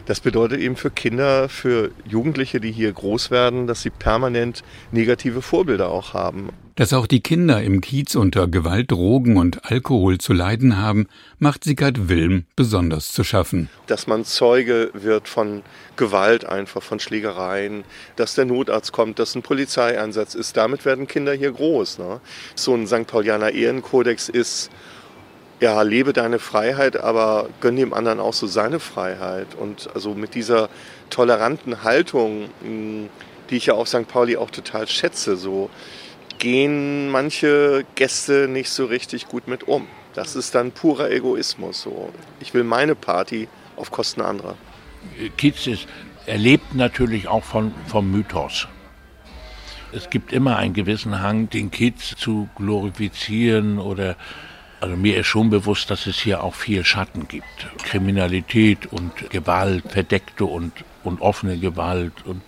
das 0.06 0.20
bedeutet 0.20 0.60
eben 0.62 0.76
für 0.76 0.92
Kinder, 0.92 1.50
für 1.50 1.92
Jugendliche, 2.08 2.60
die 2.60 2.72
hier 2.72 2.92
groß 2.92 3.32
werden, 3.32 3.68
dass 3.68 3.82
sie 3.82 3.90
permanent 3.90 4.64
negative 4.92 5.42
Vorbilder 5.42 5.90
auch 5.90 6.14
haben. 6.14 6.50
Dass 6.78 6.94
auch 6.94 7.08
die 7.08 7.22
Kinder 7.22 7.64
im 7.64 7.82
Kiez 7.82 8.14
unter 8.14 8.48
Gewalt, 8.48 8.92
Drogen 8.92 9.38
und 9.38 9.66
Alkohol 9.66 10.20
zu 10.20 10.32
leiden 10.32 10.78
haben, 10.78 11.08
macht 11.40 11.64
Sigurd 11.64 12.08
Wilm 12.08 12.46
besonders 12.56 13.12
zu 13.12 13.24
schaffen. 13.24 13.68
Dass 13.88 14.06
man 14.06 14.24
Zeuge 14.26 14.92
wird 14.94 15.28
von 15.28 15.64
Gewalt 15.96 16.46
einfach, 16.46 16.84
von 16.84 17.00
Schlägereien, 17.00 17.84
dass 18.16 18.36
der 18.36 18.46
Notarzt 18.46 18.92
kommt, 18.92 19.18
dass 19.18 19.34
ein 19.34 19.42
Polizeieinsatz 19.42 20.36
ist. 20.36 20.56
Damit 20.56 20.86
werden 20.86 21.08
Kinder 21.08 21.34
hier 21.34 21.52
groß. 21.52 21.98
Ne? 21.98 22.22
So 22.54 22.76
ein 22.76 22.86
St. 22.86 23.08
Paulianer 23.08 23.54
Ehrenkodex 23.54 24.30
ist, 24.30 24.70
ja, 25.60 25.82
lebe 25.82 26.14
deine 26.14 26.38
Freiheit, 26.38 26.96
aber 26.96 27.50
gönn 27.60 27.76
dem 27.76 27.92
anderen 27.92 28.20
auch 28.20 28.34
so 28.34 28.46
seine 28.46 28.80
Freiheit. 28.80 29.48
Und 29.60 29.90
also 29.96 30.14
mit 30.14 30.36
dieser 30.36 30.70
toleranten 31.10 31.84
Haltung, 31.84 32.52
die 33.50 33.56
ich 33.56 33.66
ja 33.66 33.74
auf 33.74 33.88
St. 33.88 34.08
Pauli 34.08 34.38
auch 34.38 34.52
total 34.52 34.88
schätze, 34.88 35.38
so 35.38 35.72
gehen 36.40 37.10
manche 37.10 37.86
Gäste 37.96 38.48
nicht 38.48 38.70
so 38.70 38.86
richtig 38.86 39.28
gut 39.28 39.48
mit 39.48 39.68
um. 39.68 39.88
Das 40.14 40.36
ist 40.36 40.56
dann 40.56 40.72
purer 40.72 41.12
Egoismus. 41.12 41.82
So. 41.82 42.12
Ich 42.40 42.54
will 42.54 42.64
meine 42.64 42.96
Party 42.96 43.48
auf 43.76 43.92
Kosten 43.92 44.22
anderer. 44.22 44.56
Kiez 45.38 45.68
ist, 45.68 45.88
er 46.26 46.38
lebt 46.38 46.76
natürlich 46.76 47.28
auch 47.28 47.44
von, 47.44 47.74
vom 47.88 48.12
Mythos. 48.12 48.68
Es 49.94 50.10
gibt 50.10 50.34
immer 50.34 50.58
einen 50.58 50.74
gewissen 50.74 51.22
Hang, 51.22 51.50
den 51.50 51.72
Kiez 51.72 52.16
zu 52.18 52.50
glorifizieren 52.56 53.80
oder 53.80 54.16
also 54.80 54.96
mir 54.96 55.18
ist 55.18 55.28
schon 55.28 55.50
bewusst, 55.50 55.90
dass 55.90 56.06
es 56.06 56.20
hier 56.20 56.44
auch 56.44 56.54
viel 56.54 56.86
Schatten 56.86 57.28
gibt. 57.28 57.68
Kriminalität 57.84 58.86
und 58.86 59.30
Gewalt, 59.32 59.92
verdeckte 59.92 60.46
und, 60.46 60.72
und 61.04 61.22
offene 61.22 61.58
Gewalt 61.58 62.14
und 62.26 62.42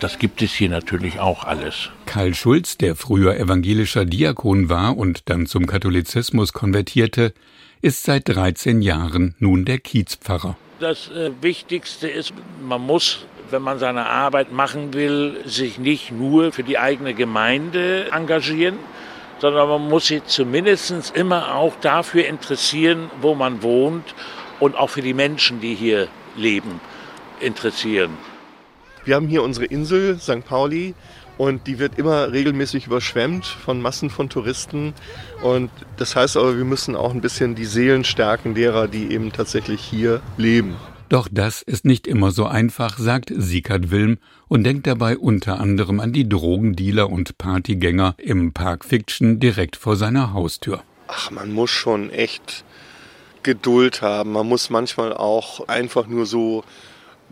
das 0.00 0.18
gibt 0.18 0.42
es 0.42 0.52
hier 0.52 0.68
natürlich 0.68 1.20
auch 1.20 1.44
alles. 1.44 1.90
Karl 2.06 2.34
Schulz, 2.34 2.76
der 2.76 2.96
früher 2.96 3.36
evangelischer 3.36 4.04
Diakon 4.04 4.68
war 4.68 4.96
und 4.96 5.28
dann 5.28 5.46
zum 5.46 5.66
Katholizismus 5.66 6.52
konvertierte, 6.52 7.32
ist 7.82 8.02
seit 8.02 8.28
13 8.28 8.82
Jahren 8.82 9.34
nun 9.38 9.64
der 9.64 9.78
Kiezpfarrer. 9.78 10.56
Das 10.80 11.10
äh, 11.10 11.30
Wichtigste 11.40 12.08
ist, 12.08 12.32
man 12.62 12.82
muss, 12.82 13.26
wenn 13.50 13.62
man 13.62 13.78
seine 13.78 14.06
Arbeit 14.06 14.52
machen 14.52 14.92
will, 14.92 15.40
sich 15.44 15.78
nicht 15.78 16.10
nur 16.10 16.52
für 16.52 16.62
die 16.62 16.78
eigene 16.78 17.14
Gemeinde 17.14 18.10
engagieren, 18.12 18.78
sondern 19.38 19.68
man 19.68 19.88
muss 19.88 20.08
sich 20.08 20.24
zumindest 20.24 21.14
immer 21.14 21.54
auch 21.54 21.74
dafür 21.80 22.26
interessieren, 22.26 23.10
wo 23.20 23.34
man 23.34 23.62
wohnt 23.62 24.14
und 24.60 24.76
auch 24.76 24.90
für 24.90 25.02
die 25.02 25.14
Menschen, 25.14 25.60
die 25.60 25.74
hier 25.74 26.08
leben, 26.36 26.80
interessieren. 27.40 28.16
Wir 29.06 29.14
haben 29.14 29.28
hier 29.28 29.44
unsere 29.44 29.66
Insel, 29.66 30.18
St. 30.18 30.44
Pauli, 30.44 30.94
und 31.38 31.68
die 31.68 31.78
wird 31.78 31.96
immer 31.96 32.32
regelmäßig 32.32 32.86
überschwemmt 32.86 33.46
von 33.46 33.80
Massen 33.80 34.10
von 34.10 34.28
Touristen. 34.28 34.94
Und 35.42 35.70
das 35.96 36.16
heißt 36.16 36.36
aber, 36.36 36.56
wir 36.56 36.64
müssen 36.64 36.96
auch 36.96 37.12
ein 37.12 37.20
bisschen 37.20 37.54
die 37.54 37.66
Seelen 37.66 38.02
stärken 38.02 38.54
derer, 38.54 38.88
die 38.88 39.12
eben 39.12 39.32
tatsächlich 39.32 39.80
hier 39.80 40.22
leben. 40.36 40.74
Doch 41.08 41.28
das 41.30 41.62
ist 41.62 41.84
nicht 41.84 42.08
immer 42.08 42.32
so 42.32 42.46
einfach, 42.46 42.98
sagt 42.98 43.32
Siegert 43.32 43.92
Wilm 43.92 44.18
und 44.48 44.64
denkt 44.64 44.88
dabei 44.88 45.16
unter 45.16 45.60
anderem 45.60 46.00
an 46.00 46.12
die 46.12 46.28
Drogendealer 46.28 47.08
und 47.08 47.38
Partygänger 47.38 48.16
im 48.18 48.52
Park 48.52 48.84
Fiction 48.84 49.38
direkt 49.38 49.76
vor 49.76 49.94
seiner 49.94 50.32
Haustür. 50.32 50.82
Ach, 51.06 51.30
man 51.30 51.52
muss 51.52 51.70
schon 51.70 52.10
echt 52.10 52.64
Geduld 53.44 54.02
haben. 54.02 54.32
Man 54.32 54.48
muss 54.48 54.68
manchmal 54.68 55.12
auch 55.12 55.68
einfach 55.68 56.08
nur 56.08 56.26
so 56.26 56.64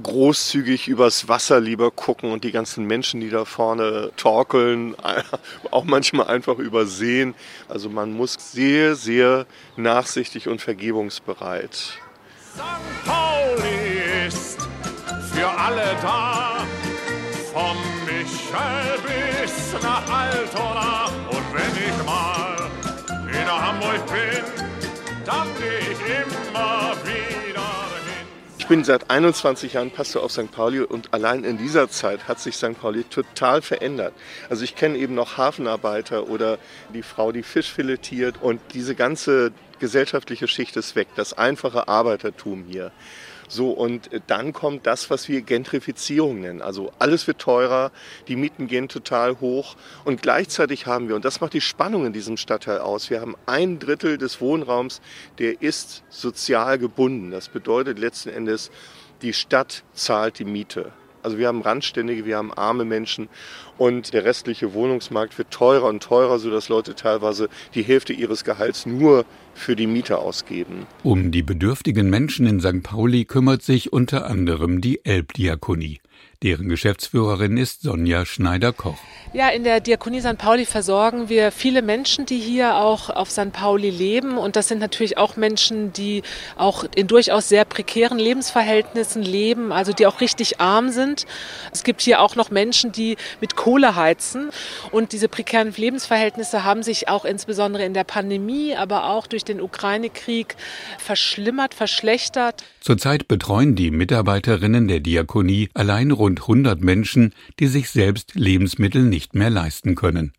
großzügig 0.02 0.88
übers 0.88 1.28
Wasser 1.28 1.60
lieber 1.60 1.90
gucken 1.90 2.32
und 2.32 2.44
die 2.44 2.52
ganzen 2.52 2.84
Menschen, 2.86 3.20
die 3.20 3.30
da 3.30 3.44
vorne 3.44 4.10
torkeln, 4.16 4.96
auch 5.70 5.84
manchmal 5.84 6.26
einfach 6.26 6.58
übersehen. 6.58 7.34
Also 7.68 7.88
man 7.88 8.12
muss 8.12 8.36
sehr, 8.52 8.96
sehr 8.96 9.46
nachsichtig 9.76 10.48
und 10.48 10.60
vergebungsbereit. 10.60 11.74
St. 11.74 12.60
Pauli 13.04 14.26
ist 14.26 14.58
für 15.32 15.48
alle 15.48 15.96
da, 16.02 16.66
vom 17.52 17.76
Michel 18.04 18.98
bis 19.02 19.82
nach 19.82 20.08
Altona. 20.08 21.06
Und 21.30 21.44
wenn 21.52 21.72
ich 21.82 22.06
mal 22.06 22.56
in 23.28 23.48
Hamburg 23.48 24.06
bin, 24.06 24.44
dann 25.24 25.48
geh 25.58 25.92
ich 25.92 26.00
immer 26.00 26.92
wieder. 27.04 27.43
Ich 28.64 28.68
bin 28.68 28.82
seit 28.82 29.10
21 29.10 29.74
Jahren 29.74 29.90
Pastor 29.90 30.22
auf 30.22 30.32
St. 30.32 30.50
Pauli 30.50 30.80
und 30.80 31.12
allein 31.12 31.44
in 31.44 31.58
dieser 31.58 31.90
Zeit 31.90 32.28
hat 32.28 32.40
sich 32.40 32.56
St. 32.56 32.80
Pauli 32.80 33.04
total 33.04 33.60
verändert. 33.60 34.14
Also 34.48 34.64
ich 34.64 34.74
kenne 34.74 34.96
eben 34.96 35.14
noch 35.14 35.36
Hafenarbeiter 35.36 36.30
oder 36.30 36.56
die 36.94 37.02
Frau, 37.02 37.30
die 37.30 37.42
Fisch 37.42 37.70
filetiert 37.70 38.36
und 38.40 38.62
diese 38.72 38.94
ganze 38.94 39.52
gesellschaftliche 39.80 40.48
Schicht 40.48 40.78
ist 40.78 40.96
weg, 40.96 41.08
das 41.14 41.34
einfache 41.34 41.88
Arbeitertum 41.88 42.64
hier. 42.66 42.90
So, 43.48 43.70
und 43.70 44.10
dann 44.26 44.52
kommt 44.52 44.86
das, 44.86 45.10
was 45.10 45.28
wir 45.28 45.42
Gentrifizierung 45.42 46.40
nennen. 46.40 46.62
Also 46.62 46.92
alles 46.98 47.26
wird 47.26 47.38
teurer, 47.38 47.92
die 48.28 48.36
Mieten 48.36 48.66
gehen 48.66 48.88
total 48.88 49.40
hoch 49.40 49.76
und 50.04 50.22
gleichzeitig 50.22 50.86
haben 50.86 51.08
wir, 51.08 51.16
und 51.16 51.24
das 51.24 51.40
macht 51.40 51.52
die 51.52 51.60
Spannung 51.60 52.06
in 52.06 52.12
diesem 52.12 52.36
Stadtteil 52.36 52.78
aus, 52.78 53.10
wir 53.10 53.20
haben 53.20 53.36
ein 53.46 53.78
Drittel 53.78 54.18
des 54.18 54.40
Wohnraums, 54.40 55.00
der 55.38 55.62
ist 55.62 56.02
sozial 56.08 56.78
gebunden. 56.78 57.30
Das 57.30 57.48
bedeutet 57.48 57.98
letzten 57.98 58.30
Endes, 58.30 58.70
die 59.22 59.32
Stadt 59.32 59.84
zahlt 59.92 60.38
die 60.38 60.44
Miete. 60.44 60.92
Also 61.24 61.38
wir 61.38 61.48
haben 61.48 61.62
Randständige, 61.62 62.26
wir 62.26 62.36
haben 62.36 62.52
arme 62.52 62.84
Menschen 62.84 63.28
und 63.78 64.12
der 64.12 64.24
restliche 64.24 64.74
Wohnungsmarkt 64.74 65.38
wird 65.38 65.50
teurer 65.50 65.86
und 65.86 66.02
teurer, 66.02 66.38
sodass 66.38 66.68
Leute 66.68 66.94
teilweise 66.94 67.48
die 67.74 67.82
Hälfte 67.82 68.12
ihres 68.12 68.44
Gehalts 68.44 68.84
nur 68.84 69.24
für 69.54 69.74
die 69.74 69.86
Miete 69.86 70.18
ausgeben. 70.18 70.86
Um 71.02 71.30
die 71.30 71.42
bedürftigen 71.42 72.10
Menschen 72.10 72.46
in 72.46 72.60
St. 72.60 72.82
Pauli 72.82 73.24
kümmert 73.24 73.62
sich 73.62 73.90
unter 73.90 74.26
anderem 74.26 74.82
die 74.82 75.02
Elbdiakonie. 75.04 76.00
Deren 76.44 76.68
Geschäftsführerin 76.68 77.56
ist 77.56 77.80
Sonja 77.80 78.26
Schneider-Koch. 78.26 78.98
Ja, 79.32 79.48
in 79.48 79.64
der 79.64 79.80
Diakonie 79.80 80.20
St. 80.20 80.38
Pauli 80.38 80.64
versorgen 80.66 81.28
wir 81.28 81.50
viele 81.50 81.82
Menschen, 81.82 82.24
die 82.26 82.38
hier 82.38 82.76
auch 82.76 83.10
auf 83.10 83.30
St. 83.30 83.50
Pauli 83.50 83.90
leben. 83.90 84.36
Und 84.36 84.54
das 84.54 84.68
sind 84.68 84.78
natürlich 84.78 85.16
auch 85.18 85.36
Menschen, 85.36 85.92
die 85.92 86.22
auch 86.56 86.84
in 86.94 87.08
durchaus 87.08 87.48
sehr 87.48 87.64
prekären 87.64 88.18
Lebensverhältnissen 88.18 89.22
leben, 89.22 89.72
also 89.72 89.92
die 89.92 90.06
auch 90.06 90.20
richtig 90.20 90.60
arm 90.60 90.90
sind. 90.90 91.26
Es 91.72 91.82
gibt 91.82 92.02
hier 92.02 92.20
auch 92.20 92.36
noch 92.36 92.50
Menschen, 92.52 92.92
die 92.92 93.16
mit 93.40 93.56
Kohle 93.56 93.96
heizen. 93.96 94.50
Und 94.92 95.12
diese 95.12 95.28
prekären 95.28 95.72
Lebensverhältnisse 95.74 96.62
haben 96.62 96.84
sich 96.84 97.08
auch 97.08 97.24
insbesondere 97.24 97.84
in 97.84 97.94
der 97.94 98.04
Pandemie, 98.04 98.76
aber 98.76 99.06
auch 99.06 99.26
durch 99.26 99.44
den 99.44 99.60
Ukraine-Krieg 99.60 100.54
verschlimmert, 100.98 101.74
verschlechtert. 101.74 102.62
Zurzeit 102.80 103.28
betreuen 103.28 103.74
die 103.74 103.90
Mitarbeiterinnen 103.90 104.86
der 104.86 105.00
Diakonie 105.00 105.70
allein 105.74 106.10
rund 106.12 106.33
100 106.42 106.80
Menschen, 106.80 107.34
die 107.58 107.66
sich 107.66 107.90
selbst 107.90 108.34
Lebensmittel 108.34 109.02
nicht 109.02 109.34
mehr 109.34 109.50
leisten 109.50 109.94
können. 109.94 110.32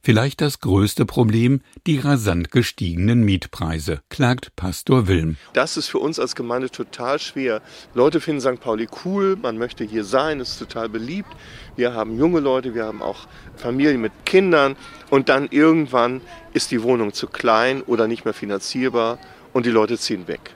Vielleicht 0.00 0.40
das 0.40 0.60
größte 0.60 1.04
Problem 1.04 1.60
die 1.86 1.98
rasant 1.98 2.50
gestiegenen 2.50 3.24
Mietpreise, 3.24 4.00
klagt 4.08 4.54
Pastor 4.54 5.08
Wilm. 5.08 5.36
Das 5.54 5.76
ist 5.76 5.88
für 5.88 5.98
uns 5.98 6.18
als 6.20 6.36
Gemeinde 6.36 6.70
total 6.70 7.18
schwer. 7.18 7.60
Leute 7.94 8.20
finden 8.20 8.40
St. 8.40 8.60
Pauli 8.60 8.88
cool, 9.04 9.36
man 9.36 9.58
möchte 9.58 9.84
hier 9.84 10.04
sein, 10.04 10.40
ist 10.40 10.58
total 10.58 10.88
beliebt. 10.88 11.28
Wir 11.76 11.94
haben 11.94 12.16
junge 12.16 12.40
Leute, 12.40 12.74
wir 12.74 12.84
haben 12.84 13.02
auch 13.02 13.26
Familien 13.56 14.00
mit 14.00 14.12
Kindern 14.24 14.76
und 15.10 15.28
dann 15.28 15.48
irgendwann 15.50 16.20
ist 16.52 16.70
die 16.70 16.82
Wohnung 16.82 17.12
zu 17.12 17.26
klein 17.26 17.82
oder 17.82 18.06
nicht 18.06 18.24
mehr 18.24 18.34
finanzierbar 18.34 19.18
und 19.52 19.66
die 19.66 19.70
Leute 19.70 19.98
ziehen 19.98 20.28
weg. 20.28 20.54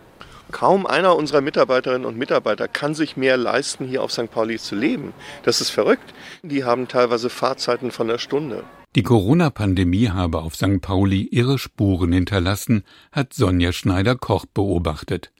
Kaum 0.52 0.87
einer 0.87 1.16
unserer 1.16 1.40
Mitarbeiterinnen 1.40 2.06
und 2.06 2.16
Mitarbeiter 2.16 2.68
kann 2.68 2.94
sich 2.94 3.16
mehr 3.16 3.37
leisten, 3.37 3.87
hier 3.87 4.02
auf 4.02 4.12
St. 4.12 4.30
Pauli 4.30 4.59
zu 4.59 4.76
leben. 4.76 5.12
Das 5.42 5.61
ist 5.61 5.71
verrückt. 5.71 6.14
Die 6.42 6.62
haben 6.64 6.87
teilweise 6.87 7.30
Fahrzeiten 7.30 7.90
von 7.90 8.09
einer 8.09 8.18
Stunde. 8.18 8.62
Die 8.94 9.02
Corona-Pandemie 9.02 10.11
habe 10.11 10.42
auf 10.42 10.54
St. 10.54 10.80
Pauli 10.80 11.23
ihre 11.23 11.59
Spuren 11.59 12.12
hinterlassen, 12.12 12.85
hat 13.11 13.32
Sonja 13.32 13.73
Schneider-Koch 13.73 14.47
beobachtet. 14.47 15.32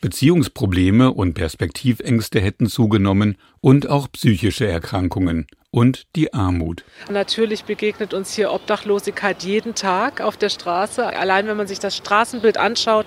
Beziehungsprobleme 0.00 1.12
und 1.12 1.34
Perspektivängste 1.34 2.40
hätten 2.40 2.66
zugenommen 2.66 3.36
und 3.60 3.88
auch 3.88 4.10
psychische 4.12 4.66
Erkrankungen 4.66 5.46
und 5.72 6.06
die 6.14 6.32
Armut. 6.34 6.84
Natürlich 7.10 7.64
begegnet 7.64 8.14
uns 8.14 8.34
hier 8.34 8.52
Obdachlosigkeit 8.52 9.42
jeden 9.42 9.74
Tag 9.74 10.20
auf 10.20 10.36
der 10.36 10.50
Straße. 10.50 11.04
Allein 11.04 11.48
wenn 11.48 11.56
man 11.56 11.66
sich 11.66 11.80
das 11.80 11.96
Straßenbild 11.96 12.58
anschaut, 12.58 13.06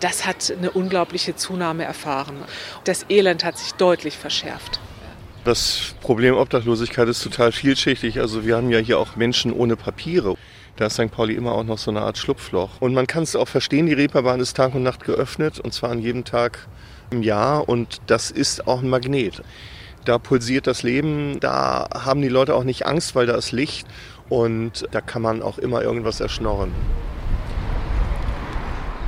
das 0.00 0.24
hat 0.24 0.54
eine 0.56 0.70
unglaubliche 0.70 1.34
Zunahme 1.36 1.84
erfahren. 1.84 2.36
Das 2.84 3.04
Elend 3.10 3.44
hat 3.44 3.58
sich 3.58 3.72
deutlich 3.72 4.16
verschärft. 4.16 4.80
Das 5.44 5.94
Problem 6.00 6.36
Obdachlosigkeit 6.36 7.08
ist 7.08 7.22
total 7.22 7.52
vielschichtig. 7.52 8.20
Also 8.20 8.46
wir 8.46 8.56
haben 8.56 8.70
ja 8.70 8.78
hier 8.78 8.98
auch 8.98 9.16
Menschen 9.16 9.52
ohne 9.52 9.76
Papiere. 9.76 10.36
Da 10.76 10.86
ist 10.86 10.94
St. 10.94 11.10
Pauli 11.10 11.34
immer 11.34 11.52
auch 11.52 11.64
noch 11.64 11.78
so 11.78 11.90
eine 11.90 12.02
Art 12.02 12.16
Schlupfloch. 12.16 12.80
Und 12.80 12.94
man 12.94 13.06
kann 13.06 13.24
es 13.24 13.36
auch 13.36 13.48
verstehen, 13.48 13.86
die 13.86 13.92
Reeperbahn 13.92 14.40
ist 14.40 14.56
Tag 14.56 14.74
und 14.74 14.84
Nacht 14.84 15.04
geöffnet 15.04 15.58
und 15.58 15.74
zwar 15.74 15.90
an 15.90 16.00
jedem 16.00 16.24
Tag 16.24 16.68
im 17.10 17.22
Jahr 17.22 17.68
und 17.68 18.00
das 18.06 18.30
ist 18.30 18.66
auch 18.68 18.82
ein 18.82 18.88
Magnet. 18.88 19.42
Da 20.04 20.18
pulsiert 20.18 20.66
das 20.66 20.82
Leben, 20.82 21.40
da 21.40 21.88
haben 21.94 22.20
die 22.20 22.28
Leute 22.28 22.54
auch 22.54 22.64
nicht 22.64 22.86
Angst, 22.86 23.14
weil 23.14 23.26
da 23.26 23.34
ist 23.36 23.52
Licht 23.52 23.86
und 24.28 24.86
da 24.90 25.00
kann 25.00 25.22
man 25.22 25.42
auch 25.42 25.58
immer 25.58 25.82
irgendwas 25.82 26.20
erschnorren. 26.20 26.72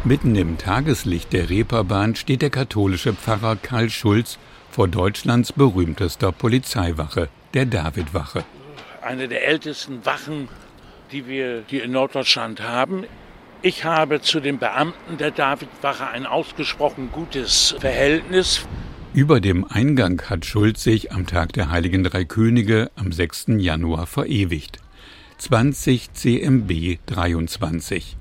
Mitten 0.05 0.37
im 0.37 0.57
Tageslicht 0.57 1.33
der 1.33 1.51
Reeperbahn 1.51 2.15
steht 2.15 2.41
der 2.41 2.51
katholische 2.51 3.13
Pfarrer 3.13 3.57
Karl 3.57 3.91
Schulz 3.91 4.39
vor 4.71 4.89
Deutschlands 4.89 5.53
berühmtester 5.53 6.33
Polizeiwache, 6.33 7.29
der 7.55 7.67
Davidwache. 7.67 8.45
Eine 9.03 9.27
der 9.27 9.47
ältesten 9.47 10.07
Wachen, 10.07 10.49
die 11.13 11.27
wir 11.27 11.65
hier 11.67 11.85
in 11.85 11.93
Norddeutschland 11.93 12.63
haben. 12.63 13.05
Ich 13.63 13.85
habe 13.85 14.21
zu 14.21 14.41
den 14.41 14.59
Beamten 14.59 15.19
der 15.19 15.31
Davidwache 15.31 16.07
ein 16.07 16.25
ausgesprochen 16.25 17.11
gutes 17.11 17.75
Verhältnis. 17.81 18.65
Über 19.17 19.41
dem 19.41 19.65
Eingang 19.65 20.21
hat 20.29 20.45
Schulz 20.45 20.85
sich 20.85 21.11
am 21.11 21.27
Tag 21.27 21.55
der 21.55 21.71
Heiligen 21.71 22.05
Drei 22.05 22.27
Könige 22.27 22.91
am 22.97 23.13
6. 23.13 23.47
Januar 23.57 24.07
verewigt. 24.07 24.79
20 25.39 26.13
CMB 26.13 26.99
23. 27.07 28.19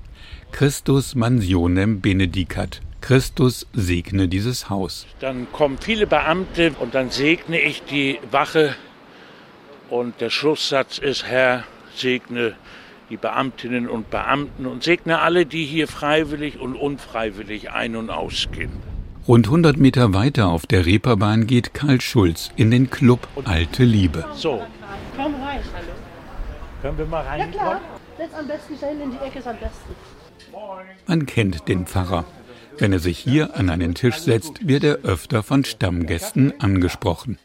Christus 0.52 1.14
mansionem 1.14 2.00
benedicat. 2.00 2.80
Christus 3.02 3.66
segne 3.74 4.26
dieses 4.26 4.70
Haus. 4.70 5.06
Dann 5.20 5.52
kommen 5.52 5.76
viele 5.78 6.06
Beamte 6.06 6.72
und 6.80 6.94
dann 6.94 7.10
segne 7.10 7.60
ich 7.60 7.82
die 7.82 8.18
Wache. 8.30 8.74
Und 9.90 10.22
der 10.22 10.30
Schlusssatz 10.30 10.96
ist, 10.96 11.26
Herr, 11.26 11.64
segne 11.94 12.54
die 13.10 13.18
Beamtinnen 13.18 13.86
und 13.86 14.08
Beamten 14.08 14.64
und 14.64 14.82
segne 14.82 15.20
alle, 15.20 15.44
die 15.44 15.66
hier 15.66 15.88
freiwillig 15.88 16.58
und 16.58 16.74
unfreiwillig 16.74 17.70
ein- 17.70 17.96
und 17.96 18.08
ausgehen. 18.08 18.95
Rund 19.28 19.46
100 19.46 19.76
Meter 19.76 20.14
weiter 20.14 20.48
auf 20.48 20.66
der 20.66 20.86
Reeperbahn 20.86 21.46
geht 21.46 21.74
Karl 21.74 22.00
Schulz 22.00 22.50
in 22.56 22.70
den 22.70 22.90
Club 22.90 23.26
Alte 23.44 23.82
Liebe. 23.84 24.24
So, 24.34 24.62
Komm 25.16 25.34
rein. 25.36 25.60
können 26.80 26.98
wir 26.98 27.06
mal 27.06 27.24
Ja 27.24 27.30
reinkommen? 27.30 27.52
klar. 27.52 27.80
Setz 28.18 28.34
am 28.38 28.46
besten 28.46 28.74
da 28.80 28.86
hinten 28.86 29.02
in 29.02 29.10
die 29.12 29.18
Ecke 29.18 29.38
ist 29.40 29.48
am 29.48 29.56
besten. 29.58 29.94
Man 31.06 31.26
kennt 31.26 31.68
den 31.68 31.86
Pfarrer. 31.86 32.24
Wenn 32.78 32.92
er 32.92 32.98
sich 32.98 33.18
hier 33.18 33.56
an 33.56 33.68
einen 33.70 33.94
Tisch 33.94 34.16
setzt, 34.18 34.66
wird 34.68 34.84
er 34.84 34.96
öfter 35.02 35.42
von 35.42 35.64
Stammgästen 35.64 36.52
angesprochen. 36.60 37.38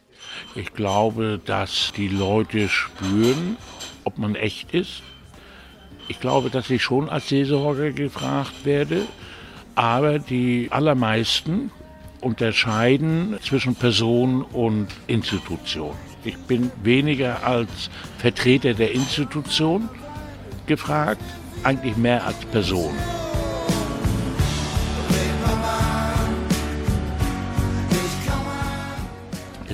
Ich 0.56 0.74
glaube, 0.74 1.40
dass 1.44 1.94
die 1.98 2.08
Leute 2.10 2.70
spüren, 2.70 3.58
ob 4.04 4.18
man 4.18 4.36
echt 4.36 4.74
ist. 4.74 5.02
Ich 6.08 6.20
glaube, 6.20 6.50
dass 6.50 6.70
ich 6.70 6.84
schon 6.84 7.10
als 7.10 7.30
Seelsorger 7.30 7.92
gefragt 7.92 8.66
werde, 8.66 9.08
aber 9.82 10.20
die 10.20 10.68
allermeisten 10.70 11.72
unterscheiden 12.22 13.40
zwischen 13.44 13.74
Person 13.74 14.44
und 14.44 14.90
Institution. 15.08 15.96
Ich 16.24 16.38
bin 16.38 16.72
weniger 16.84 17.44
als 17.44 17.90
Vertreter 18.20 18.76
der 18.76 18.92
Institution 18.92 19.90
gefragt, 20.68 21.24
eigentlich 21.64 21.98
mehr 21.98 22.24
als 22.28 22.38
Person. 22.52 22.94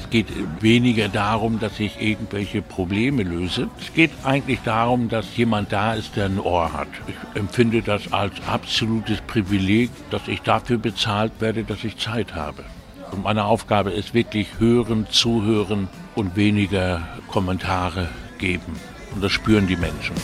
Es 0.08 0.12
geht 0.12 0.28
weniger 0.62 1.10
darum, 1.10 1.60
dass 1.60 1.82
ich 1.82 2.02
irgendwelche 2.02 2.62
Probleme 2.62 3.24
löse. 3.24 3.68
Es 3.78 3.94
geht 3.94 4.12
eigentlich 4.24 4.60
darum, 4.64 5.10
dass 5.10 5.36
jemand 5.36 5.74
da 5.74 5.96
ist, 5.96 6.16
der 6.16 6.28
ein 6.28 6.40
Ohr 6.40 6.72
hat. 6.72 6.88
Ich 7.08 7.16
empfinde 7.38 7.82
das 7.82 8.14
als 8.14 8.32
absolutes 8.48 9.20
Privileg, 9.28 9.90
dass 10.10 10.30
ich 10.30 10.42
dafür 10.44 10.78
bezahlt 10.78 11.34
werde, 11.42 11.66
dass 11.66 11.84
ich 11.84 11.98
Zeit 11.98 12.36
habe. 12.36 12.64
Und 13.12 13.26
meine 13.26 13.44
Aufgabe 13.44 13.92
ist 13.92 14.14
wirklich 14.14 14.48
hören, 14.60 15.08
zuhören 15.10 15.90
und 16.16 16.38
weniger 16.38 17.06
Kommentare 17.28 18.08
geben. 18.38 18.80
Und 19.14 19.22
das 19.22 19.34
spüren 19.34 19.68
die 19.68 19.76
Menschen. 19.76 20.16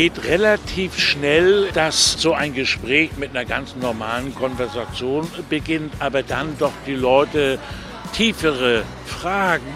Geht 0.00 0.24
relativ 0.24 0.98
schnell, 0.98 1.68
dass 1.74 2.12
so 2.12 2.32
ein 2.32 2.54
Gespräch 2.54 3.10
mit 3.18 3.36
einer 3.36 3.44
ganz 3.44 3.76
normalen 3.76 4.34
Konversation 4.34 5.28
beginnt, 5.50 5.92
aber 5.98 6.22
dann 6.22 6.56
doch 6.58 6.72
die 6.86 6.94
Leute 6.94 7.58
tiefere 8.14 8.84
Fragen 9.04 9.66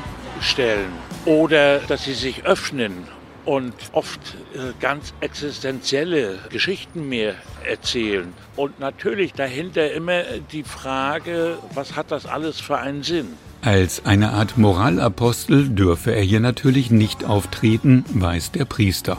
stellen. 0.40 0.90
oder 1.26 1.80
dass 1.80 2.04
sie 2.04 2.14
sich 2.14 2.46
öffnen 2.46 3.04
und 3.44 3.74
oft 3.92 4.18
äh, 4.54 4.72
ganz 4.80 5.12
existenzielle 5.20 6.38
Geschichten 6.48 7.06
mir 7.06 7.34
erzählen. 7.62 8.32
Und 8.56 8.80
natürlich 8.80 9.34
dahinter 9.34 9.92
immer 9.92 10.22
die 10.52 10.62
Frage, 10.62 11.58
was 11.74 11.96
hat 11.96 12.10
das 12.10 12.24
alles 12.24 12.62
für 12.62 12.78
einen 12.78 13.02
Sinn? 13.02 13.28
Als 13.60 14.06
eine 14.06 14.30
Art 14.30 14.56
Moralapostel 14.56 15.68
dürfe 15.68 16.14
er 16.14 16.22
hier 16.22 16.40
natürlich 16.40 16.90
nicht 16.90 17.26
auftreten, 17.26 18.06
weiß 18.08 18.52
der 18.52 18.64
Priester. 18.64 19.18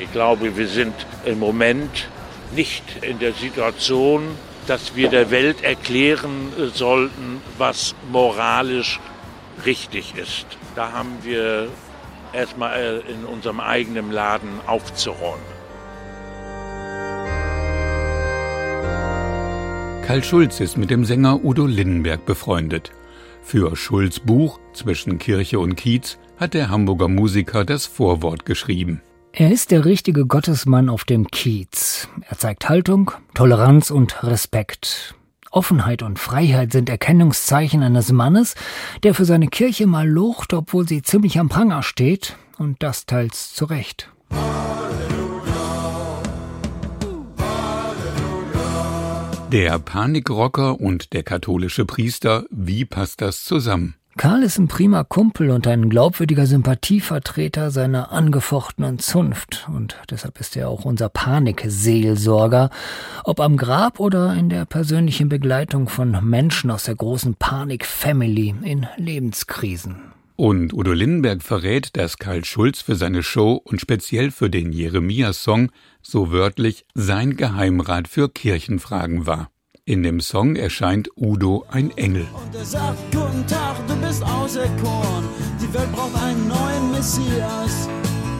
Ich 0.00 0.12
glaube, 0.12 0.56
wir 0.56 0.68
sind 0.68 0.94
im 1.24 1.38
Moment 1.38 2.08
nicht 2.54 2.84
in 3.02 3.18
der 3.18 3.32
Situation, 3.32 4.22
dass 4.66 4.94
wir 4.96 5.08
der 5.08 5.30
Welt 5.30 5.62
erklären 5.62 6.52
sollten, 6.74 7.40
was 7.56 7.94
moralisch 8.12 9.00
richtig 9.64 10.14
ist. 10.16 10.46
Da 10.74 10.92
haben 10.92 11.18
wir 11.22 11.68
erstmal 12.32 13.02
in 13.08 13.24
unserem 13.24 13.60
eigenen 13.60 14.12
Laden 14.12 14.60
aufzuräumen. 14.66 15.58
Karl 20.06 20.24
Schulz 20.24 20.60
ist 20.60 20.78
mit 20.78 20.90
dem 20.90 21.04
Sänger 21.04 21.44
Udo 21.44 21.66
Lindenberg 21.66 22.24
befreundet. 22.24 22.92
Für 23.42 23.76
Schulz 23.76 24.20
Buch 24.20 24.58
Zwischen 24.72 25.18
Kirche 25.18 25.58
und 25.58 25.76
Kiez 25.76 26.18
hat 26.38 26.54
der 26.54 26.70
Hamburger 26.70 27.08
Musiker 27.08 27.64
das 27.64 27.86
Vorwort 27.86 28.46
geschrieben. 28.46 29.02
Er 29.32 29.52
ist 29.52 29.70
der 29.70 29.84
richtige 29.84 30.26
Gottesmann 30.26 30.88
auf 30.88 31.04
dem 31.04 31.28
Kiez. 31.28 32.08
Er 32.28 32.38
zeigt 32.38 32.68
Haltung, 32.68 33.12
Toleranz 33.34 33.90
und 33.90 34.22
Respekt. 34.24 35.14
Offenheit 35.50 36.02
und 36.02 36.18
Freiheit 36.18 36.72
sind 36.72 36.88
Erkennungszeichen 36.88 37.82
eines 37.82 38.12
Mannes, 38.12 38.54
der 39.02 39.14
für 39.14 39.24
seine 39.24 39.48
Kirche 39.48 39.86
mal 39.86 40.08
locht, 40.08 40.52
obwohl 40.52 40.88
sie 40.88 41.02
ziemlich 41.02 41.38
am 41.38 41.48
Pranger 41.48 41.82
steht, 41.82 42.36
und 42.58 42.82
das 42.82 43.06
teils 43.06 43.54
zu 43.54 43.64
Recht. 43.66 44.10
Der 49.52 49.78
Panikrocker 49.78 50.78
und 50.78 51.14
der 51.14 51.22
katholische 51.22 51.86
Priester, 51.86 52.44
wie 52.50 52.84
passt 52.84 53.22
das 53.22 53.44
zusammen? 53.44 53.97
Karl 54.18 54.42
ist 54.42 54.58
ein 54.58 54.66
prima 54.66 55.04
Kumpel 55.04 55.50
und 55.50 55.68
ein 55.68 55.88
glaubwürdiger 55.88 56.44
Sympathievertreter 56.44 57.70
seiner 57.70 58.10
angefochtenen 58.10 58.98
Zunft. 58.98 59.68
Und 59.72 59.96
deshalb 60.10 60.40
ist 60.40 60.56
er 60.56 60.68
auch 60.68 60.84
unser 60.84 61.08
Panikseelsorger, 61.08 62.70
ob 63.22 63.38
am 63.38 63.56
Grab 63.56 64.00
oder 64.00 64.34
in 64.34 64.48
der 64.48 64.64
persönlichen 64.64 65.28
Begleitung 65.28 65.88
von 65.88 66.18
Menschen 66.28 66.72
aus 66.72 66.82
der 66.82 66.96
großen 66.96 67.36
Panik-Family 67.36 68.56
in 68.64 68.88
Lebenskrisen. 68.96 70.12
Und 70.34 70.72
Udo 70.72 70.92
Lindenberg 70.94 71.40
verrät, 71.40 71.96
dass 71.96 72.18
Karl 72.18 72.44
Schulz 72.44 72.82
für 72.82 72.96
seine 72.96 73.22
Show 73.22 73.52
und 73.52 73.80
speziell 73.80 74.32
für 74.32 74.50
den 74.50 74.72
Jeremia-Song 74.72 75.70
so 76.02 76.32
wörtlich 76.32 76.86
sein 76.92 77.36
Geheimrat 77.36 78.08
für 78.08 78.28
Kirchenfragen 78.28 79.26
war. 79.26 79.48
In 79.88 80.02
dem 80.02 80.20
Song 80.20 80.54
erscheint 80.54 81.08
Udo 81.16 81.64
ein 81.70 81.90
Engel. 81.96 82.26
Und 82.34 82.54
er 82.54 82.62
sagt, 82.62 82.98
guten 83.10 83.46
Tag, 83.46 83.74
du 83.88 83.97
bist 84.18 84.30
auserkoren. 84.30 85.24
Die 85.60 85.72
Welt 85.74 85.92
braucht 85.92 86.22
einen 86.22 86.48
neuen 86.48 86.92
Messias. 86.92 87.88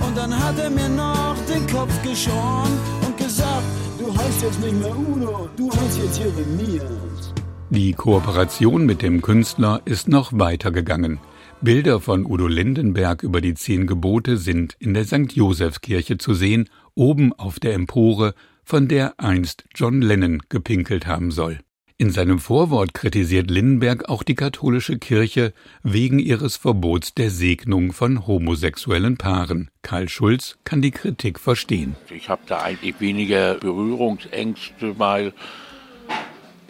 Und 0.06 0.16
dann 0.16 0.32
hat 0.36 0.58
er 0.58 0.70
mir 0.70 0.88
noch 0.88 1.36
den 1.46 1.66
Kopf 1.66 2.02
geschoren 2.02 2.72
und 3.06 3.16
gesagt, 3.16 3.64
du 3.98 4.16
heißt 4.16 4.42
jetzt 4.42 4.60
nicht 4.60 4.80
mehr 4.80 4.96
Udo, 4.96 5.48
du 5.56 5.70
heißt 5.70 5.98
jetzt 5.98 6.18
Jeremias. 6.18 7.34
Die 7.70 7.92
Kooperation 7.92 8.86
mit 8.86 9.02
dem 9.02 9.20
Künstler 9.20 9.82
ist 9.84 10.08
noch 10.08 10.32
weitergegangen. 10.32 11.18
Bilder 11.60 12.00
von 12.00 12.24
Udo 12.24 12.46
Lindenberg 12.46 13.22
über 13.22 13.40
die 13.40 13.54
zehn 13.54 13.86
Gebote 13.86 14.36
sind 14.36 14.76
in 14.78 14.94
der 14.94 15.04
St. 15.04 15.32
Josefskirche 15.32 16.16
zu 16.16 16.32
sehen, 16.32 16.70
oben 16.94 17.32
auf 17.32 17.58
der 17.58 17.74
Empore 17.74 18.34
von 18.64 18.86
der 18.88 19.18
einst 19.18 19.64
John 19.74 20.00
Lennon 20.00 20.40
gepinkelt 20.48 21.06
haben 21.06 21.30
soll. 21.30 21.58
In 22.00 22.12
seinem 22.12 22.38
Vorwort 22.38 22.94
kritisiert 22.94 23.50
Lindenberg 23.50 24.08
auch 24.08 24.22
die 24.22 24.36
katholische 24.36 25.00
Kirche 25.00 25.52
wegen 25.82 26.20
ihres 26.20 26.56
Verbots 26.56 27.12
der 27.12 27.28
Segnung 27.28 27.92
von 27.92 28.24
homosexuellen 28.24 29.16
Paaren. 29.16 29.68
Karl 29.82 30.08
Schulz 30.08 30.58
kann 30.62 30.80
die 30.80 30.92
Kritik 30.92 31.40
verstehen. 31.40 31.96
Ich 32.14 32.28
habe 32.28 32.42
da 32.46 32.62
eigentlich 32.62 33.00
weniger 33.00 33.56
Berührungsängste, 33.56 35.00
weil 35.00 35.32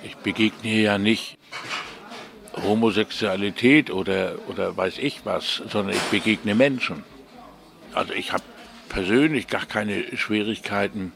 ich 0.03 0.17
begegne 0.17 0.81
ja 0.81 0.97
nicht 0.97 1.37
Homosexualität 2.65 3.91
oder, 3.91 4.37
oder 4.49 4.79
weiß 4.79 4.97
ich 4.97 5.27
was, 5.27 5.63
sondern 5.71 5.95
ich 5.95 6.03
begegne 6.05 6.55
Menschen. 6.55 7.05
Also 7.93 8.15
ich 8.15 8.33
habe 8.33 8.45
persönlich 8.89 9.47
gar 9.47 9.67
keine 9.67 10.17
Schwierigkeiten, 10.17 11.13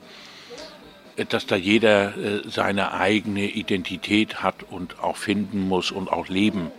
dass 1.29 1.47
da 1.47 1.57
jeder 1.57 2.17
äh, 2.17 2.43
seine 2.49 2.93
eigene 2.93 3.51
Identität 3.51 4.43
hat 4.43 4.63
und 4.71 5.01
auch 5.01 5.17
finden 5.17 5.69
muss 5.69 5.91
und 5.91 6.09
auch 6.09 6.29
leben 6.29 6.71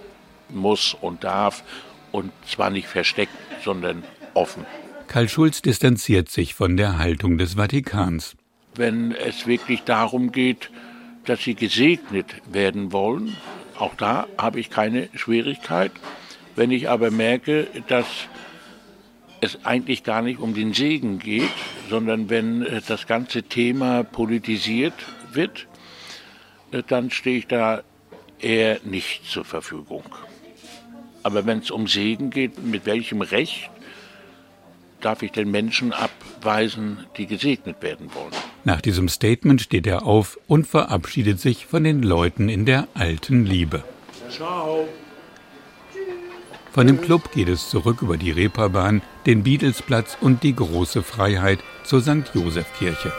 muss 0.49 0.95
und 0.99 1.23
darf 1.23 1.63
und 2.11 2.31
zwar 2.47 2.69
nicht 2.69 2.87
versteckt, 2.87 3.33
sondern 3.63 4.03
offen. 4.33 4.65
Karl 5.07 5.29
Schulz 5.29 5.61
distanziert 5.61 6.29
sich 6.29 6.53
von 6.53 6.77
der 6.77 6.97
Haltung 6.97 7.37
des 7.37 7.55
Vatikans. 7.55 8.35
Wenn 8.75 9.11
es 9.11 9.45
wirklich 9.45 9.83
darum 9.83 10.31
geht, 10.31 10.71
dass 11.25 11.43
sie 11.43 11.55
gesegnet 11.55 12.33
werden 12.51 12.91
wollen, 12.91 13.35
auch 13.77 13.95
da 13.95 14.27
habe 14.37 14.59
ich 14.59 14.69
keine 14.69 15.09
Schwierigkeit. 15.13 15.91
Wenn 16.55 16.71
ich 16.71 16.89
aber 16.89 17.11
merke, 17.11 17.67
dass 17.87 18.05
es 19.43 19.65
eigentlich 19.65 20.03
gar 20.03 20.21
nicht 20.21 20.39
um 20.39 20.53
den 20.53 20.73
Segen 20.73 21.19
geht, 21.19 21.49
sondern 21.89 22.29
wenn 22.29 22.63
äh, 22.63 22.81
das 22.87 23.07
ganze 23.07 23.43
Thema 23.43 24.03
politisiert 24.03 24.93
wird, 25.31 25.67
äh, 26.71 26.81
dann 26.87 27.11
stehe 27.11 27.37
ich 27.37 27.47
da 27.47 27.83
eher 28.39 28.79
nicht 28.83 29.25
zur 29.25 29.45
Verfügung. 29.45 30.03
Aber 31.23 31.45
wenn 31.45 31.59
es 31.59 31.71
um 31.71 31.87
Segen 31.87 32.29
geht, 32.29 32.63
mit 32.63 32.85
welchem 32.85 33.21
Recht 33.21 33.69
darf 35.01 35.21
ich 35.21 35.31
den 35.31 35.51
Menschen 35.51 35.93
abweisen, 35.93 37.05
die 37.17 37.27
gesegnet 37.27 37.81
werden 37.81 38.13
wollen? 38.13 38.33
Nach 38.63 38.81
diesem 38.81 39.09
Statement 39.09 39.61
steht 39.61 39.87
er 39.87 40.05
auf 40.05 40.39
und 40.47 40.67
verabschiedet 40.67 41.39
sich 41.39 41.65
von 41.65 41.83
den 41.83 42.01
Leuten 42.03 42.49
in 42.49 42.65
der 42.65 42.87
alten 42.93 43.45
Liebe. 43.45 43.83
Ciao. 44.29 44.87
Von 46.71 46.87
dem 46.87 47.01
Club 47.01 47.31
geht 47.31 47.49
es 47.49 47.69
zurück 47.69 48.01
über 48.01 48.17
die 48.17 48.31
Reeperbahn, 48.31 49.01
den 49.25 49.43
Beatlesplatz 49.43 50.17
und 50.19 50.43
die 50.43 50.55
große 50.55 51.03
Freiheit 51.03 51.59
zur 51.83 52.01
St. 52.01 52.31
Josefkirche. 52.33 53.11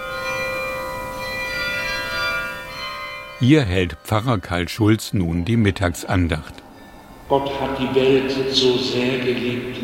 Hier 3.40 3.62
hält 3.62 3.96
Pfarrer 4.04 4.38
Karl 4.38 4.68
Schulz 4.68 5.12
nun 5.12 5.44
die 5.44 5.56
Mittagsandacht. 5.56 6.54
Gott 7.28 7.50
hat 7.60 7.78
die 7.78 7.94
Welt 7.94 8.30
so 8.52 8.76
sehr 8.76 9.18
geliebt, 9.18 9.78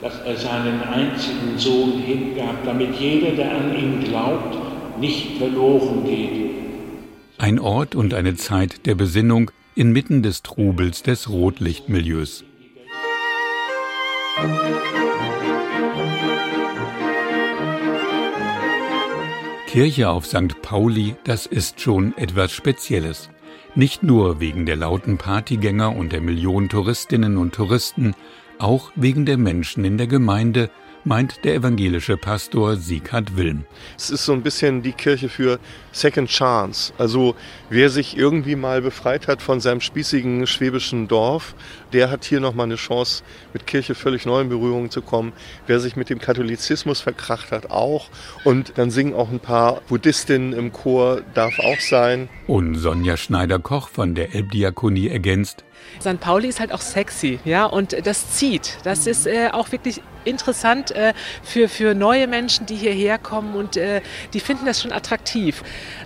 dass 0.00 0.20
er 0.20 0.36
seinen 0.36 0.82
einzigen 0.82 1.58
Sohn 1.58 2.02
hingab, 2.02 2.64
damit 2.64 2.94
jeder, 2.96 3.32
der 3.32 3.50
an 3.50 3.76
ihn 3.76 4.04
glaubt, 4.04 4.56
nicht 4.98 5.38
verloren 5.38 6.04
geht. 6.04 6.50
Ein 7.38 7.58
Ort 7.58 7.94
und 7.94 8.14
eine 8.14 8.34
Zeit 8.34 8.86
der 8.86 8.94
Besinnung 8.94 9.50
inmitten 9.74 10.22
des 10.22 10.42
Trubels 10.42 11.02
des 11.02 11.28
Rotlichtmilieus. 11.28 12.44
Kirche 19.76 20.08
auf 20.08 20.24
St. 20.24 20.62
Pauli, 20.62 21.16
das 21.24 21.44
ist 21.44 21.82
schon 21.82 22.16
etwas 22.16 22.50
Spezielles. 22.50 23.28
Nicht 23.74 24.02
nur 24.02 24.40
wegen 24.40 24.64
der 24.64 24.76
lauten 24.76 25.18
Partygänger 25.18 25.94
und 25.94 26.12
der 26.12 26.22
Millionen 26.22 26.70
Touristinnen 26.70 27.36
und 27.36 27.54
Touristen, 27.54 28.14
auch 28.58 28.90
wegen 28.94 29.26
der 29.26 29.36
Menschen 29.36 29.84
in 29.84 29.98
der 29.98 30.06
Gemeinde, 30.06 30.70
meint 31.06 31.44
der 31.44 31.54
evangelische 31.54 32.16
Pastor 32.16 32.74
Sieghard 32.76 33.36
Wilm. 33.36 33.64
Es 33.96 34.10
ist 34.10 34.24
so 34.24 34.32
ein 34.32 34.42
bisschen 34.42 34.82
die 34.82 34.92
Kirche 34.92 35.28
für 35.28 35.60
Second 35.92 36.28
Chance. 36.28 36.92
Also 36.98 37.36
wer 37.70 37.90
sich 37.90 38.16
irgendwie 38.16 38.56
mal 38.56 38.82
befreit 38.82 39.28
hat 39.28 39.40
von 39.40 39.60
seinem 39.60 39.80
spießigen 39.80 40.48
schwäbischen 40.48 41.06
Dorf, 41.06 41.54
der 41.92 42.10
hat 42.10 42.24
hier 42.24 42.40
nochmal 42.40 42.66
eine 42.66 42.74
Chance, 42.74 43.22
mit 43.52 43.68
Kirche 43.68 43.94
völlig 43.94 44.26
neu 44.26 44.40
in 44.40 44.48
Berührung 44.48 44.90
zu 44.90 45.00
kommen. 45.00 45.32
Wer 45.68 45.78
sich 45.78 45.94
mit 45.94 46.10
dem 46.10 46.18
Katholizismus 46.18 47.00
verkracht 47.00 47.52
hat, 47.52 47.70
auch. 47.70 48.08
Und 48.42 48.72
dann 48.76 48.90
singen 48.90 49.14
auch 49.14 49.30
ein 49.30 49.40
paar 49.40 49.82
Buddhistinnen 49.88 50.52
im 50.52 50.72
Chor, 50.72 51.22
darf 51.34 51.56
auch 51.60 51.78
sein. 51.78 52.28
Und 52.48 52.74
Sonja 52.74 53.16
Schneider-Koch 53.16 53.90
von 53.90 54.16
der 54.16 54.34
Elbdiakonie 54.34 55.08
ergänzt, 55.08 55.64
St. 56.00 56.18
Pauli 56.18 56.48
ist 56.48 56.58
halt 56.58 56.72
auch 56.72 56.80
sexy, 56.80 57.38
ja, 57.44 57.64
und 57.64 57.96
das 58.06 58.32
zieht. 58.32 58.78
Das 58.82 59.06
ist 59.06 59.26
äh, 59.26 59.50
auch 59.52 59.70
wirklich 59.70 60.00
interessant 60.26 60.90
äh, 60.90 61.12
für, 61.42 61.68
für 61.68 61.94
neue 61.94 62.26
Menschen, 62.26 62.66
die 62.66 62.76
hierher 62.76 63.18
kommen 63.18 63.54
und 63.54 63.76
äh, 63.76 64.00
die 64.32 64.40
finden 64.40 64.66
das 64.66 64.82
schon 64.82 64.92
attraktiv. 64.92 65.62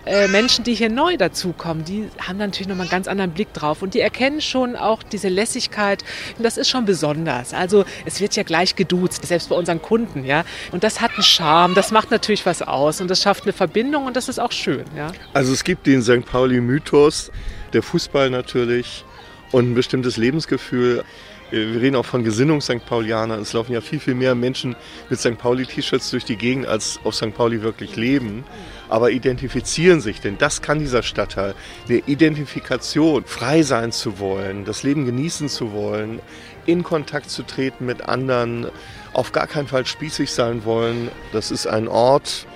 Äh, 0.07 0.29
Menschen, 0.29 0.65
die 0.65 0.75
hier 0.75 0.91
neu 0.91 1.17
dazukommen, 1.17 1.85
die 1.85 2.09
haben 2.27 2.39
natürlich 2.39 2.69
nochmal 2.69 2.85
einen 2.85 2.91
ganz 2.91 3.09
anderen 3.09 3.33
Blick 3.33 3.53
drauf 3.53 3.83
und 3.83 3.95
die 3.95 4.01
erkennen 4.01 4.41
schon 4.41 4.77
auch 4.77 5.03
diese 5.03 5.29
Lässigkeit 5.29 6.05
und 6.39 6.45
das 6.45 6.57
ist 6.57 6.69
schon 6.69 6.85
besonders. 6.85 7.55
Also 7.55 7.85
es 8.05 8.21
wird 8.21 8.37
ja 8.37 8.43
gleich 8.43 8.77
geduzt, 8.77 9.27
selbst 9.27 9.49
bei 9.49 9.57
unseren 9.57 9.83
Kunden, 9.83 10.25
ja, 10.25 10.45
und 10.73 10.85
das 10.85 11.01
hat 11.01 11.13
einen 11.15 11.23
Charme, 11.23 11.75
das 11.75 11.91
macht 11.91 12.11
natürlich 12.11 12.45
was 12.47 12.63
aus 12.63 13.01
und 13.01 13.09
das 13.09 13.23
schafft 13.23 13.45
eine 13.45 13.53
Verbindung 13.53 14.07
und 14.07 14.17
das 14.17 14.29
ist 14.29 14.39
auch 14.39 14.53
schön, 14.53 14.85
ja. 14.97 15.13
Also 15.33 15.53
es 15.53 15.65
gibt 15.65 15.87
den 15.87 16.03
St. 16.03 16.25
Pauli-Mythos, 16.25 17.31
der 17.73 17.83
Fußball 17.83 18.31
natürlich 18.31 19.05
und 19.53 19.71
ein 19.71 19.75
bestimmtes 19.75 20.17
Lebensgefühl. 20.17 21.05
Wir 21.51 21.81
reden 21.81 21.97
auch 21.97 22.07
von 22.07 22.23
Gesinnung 22.23 22.61
St. 22.61 22.87
Paulianer. 22.87 23.39
Es 23.39 23.53
laufen 23.53 23.73
ja 23.73 23.81
viel, 23.81 23.99
viel 23.99 24.15
mehr 24.15 24.37
Menschen 24.37 24.77
mit 25.09 25.19
St. 25.19 25.37
Pauli-T-Shirts 25.37 26.11
durch 26.11 26.25
die 26.25 26.37
Gegend, 26.37 26.67
als 26.67 27.01
auf 27.03 27.17
St. 27.17 27.35
Pauli 27.35 27.63
wirklich 27.63 27.97
leben. 27.97 28.45
Aber 28.89 29.11
identifizieren 29.11 30.01
sich, 30.01 30.21
denn 30.21 30.39
das 30.39 30.63
kann 30.63 30.79
dieser 30.79 31.03
Stadtteil. 31.03 31.55
Eine 31.89 31.99
Identifikation, 32.07 33.25
frei 33.25 33.63
sein 33.63 33.91
zu 33.91 34.21
wollen, 34.21 34.65
das 34.65 34.85
Leben 34.85 35.07
genießen 35.07 35.49
zu 35.49 35.73
wollen, 35.73 36.21
in 36.67 36.85
Kontakt 36.85 37.31
zu 37.31 37.43
treten 37.43 37.85
mit 37.85 38.09
anderen, 38.09 38.67
auf 39.13 39.33
gar 39.33 39.49
keinen 39.49 39.67
Fall 39.67 39.87
spießig 39.87 40.31
sein 40.31 40.65
wollen. 40.65 41.09
Das 41.33 41.51
ist 41.51 41.67
ein 41.67 41.89
Ort 41.89 42.47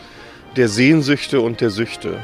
der 0.57 0.69
Sehnsüchte 0.69 1.41
und 1.41 1.61
der 1.61 1.71
Süchte. 1.71 2.21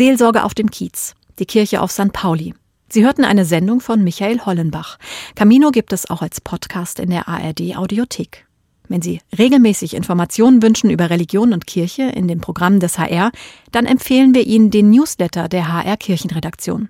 Seelsorge 0.00 0.44
auf 0.44 0.54
dem 0.54 0.70
Kiez, 0.70 1.14
die 1.38 1.44
Kirche 1.44 1.82
auf 1.82 1.92
St. 1.92 2.14
Pauli. 2.14 2.54
Sie 2.88 3.04
hörten 3.04 3.22
eine 3.22 3.44
Sendung 3.44 3.80
von 3.80 4.02
Michael 4.02 4.40
Hollenbach. 4.46 4.98
Camino 5.34 5.72
gibt 5.72 5.92
es 5.92 6.08
auch 6.08 6.22
als 6.22 6.40
Podcast 6.40 7.00
in 7.00 7.10
der 7.10 7.28
ARD 7.28 7.76
Audiothek. 7.76 8.46
Wenn 8.88 9.02
Sie 9.02 9.20
regelmäßig 9.36 9.92
Informationen 9.92 10.62
wünschen 10.62 10.88
über 10.88 11.10
Religion 11.10 11.52
und 11.52 11.66
Kirche 11.66 12.04
in 12.04 12.28
den 12.28 12.40
Programmen 12.40 12.80
des 12.80 12.98
HR, 12.98 13.30
dann 13.72 13.84
empfehlen 13.84 14.34
wir 14.34 14.46
Ihnen 14.46 14.70
den 14.70 14.88
Newsletter 14.88 15.50
der 15.50 15.70
HR 15.70 15.98
Kirchenredaktion. 15.98 16.88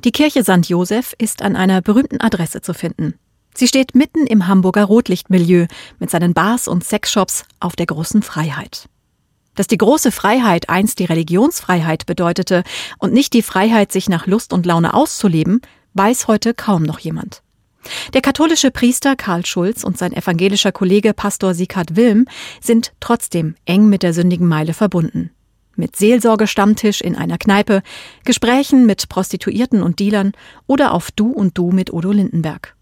Die 0.05 0.13
Kirche 0.13 0.43
St. 0.43 0.69
Joseph 0.69 1.15
ist 1.19 1.43
an 1.43 1.55
einer 1.55 1.83
berühmten 1.83 2.21
Adresse 2.21 2.63
zu 2.63 2.75
finden. 2.75 3.15
Sie 3.57 3.67
steht 3.67 3.95
mitten 3.95 4.27
im 4.27 4.49
Hamburger 4.49 4.85
Rotlichtmilieu 4.85 5.67
mit 5.99 6.11
seinen 6.11 6.35
Bars 6.35 6.69
und 6.69 6.85
Sexshops 6.85 7.45
auf 7.59 7.75
der 7.75 7.87
großen 7.87 8.21
Freiheit. 8.21 8.87
Dass 9.55 9.67
die 9.67 9.79
große 9.79 10.13
Freiheit 10.13 10.69
einst 10.69 10.99
die 10.99 11.07
Religionsfreiheit 11.07 12.05
bedeutete 12.05 12.65
und 12.99 13.15
nicht 13.15 13.33
die 13.33 13.41
Freiheit, 13.41 13.93
sich 13.93 14.11
nach 14.11 14.27
Lust 14.27 14.53
und 14.53 14.67
Laune 14.67 14.93
auszuleben, 14.93 15.63
weiß 15.95 16.29
heute 16.29 16.53
kaum 16.53 16.83
noch 16.83 16.99
jemand. 16.99 17.43
Der 18.13 18.21
katholische 18.21 18.71
Priester 18.71 19.17
Karl 19.17 19.47
Schulz 19.47 19.85
und 19.85 19.97
sein 19.97 20.13
evangelischer 20.13 20.73
Kollege 20.73 21.15
Pastor 21.15 21.55
Sikard 21.55 21.97
Wilm 21.97 22.27
sind 22.61 22.93
trotzdem 23.01 23.55
eng 23.65 23.89
mit 23.89 24.03
der 24.03 24.13
sündigen 24.13 24.49
Meile 24.49 24.75
verbunden. 24.75 25.31
Mit 25.77 25.97
Seelsorgestammtisch 25.97 27.01
in 27.01 27.17
einer 27.17 27.39
Kneipe, 27.39 27.83
Gesprächen 28.27 28.85
mit 28.85 29.09
Prostituierten 29.09 29.83
und 29.83 29.99
Dealern 29.99 30.33
oder 30.67 30.93
auf 30.93 31.11
Du 31.11 31.31
und 31.31 31.57
Du 31.57 31.71
mit 31.71 31.91
Udo 31.91 32.13
Lindenberg. 32.13 32.76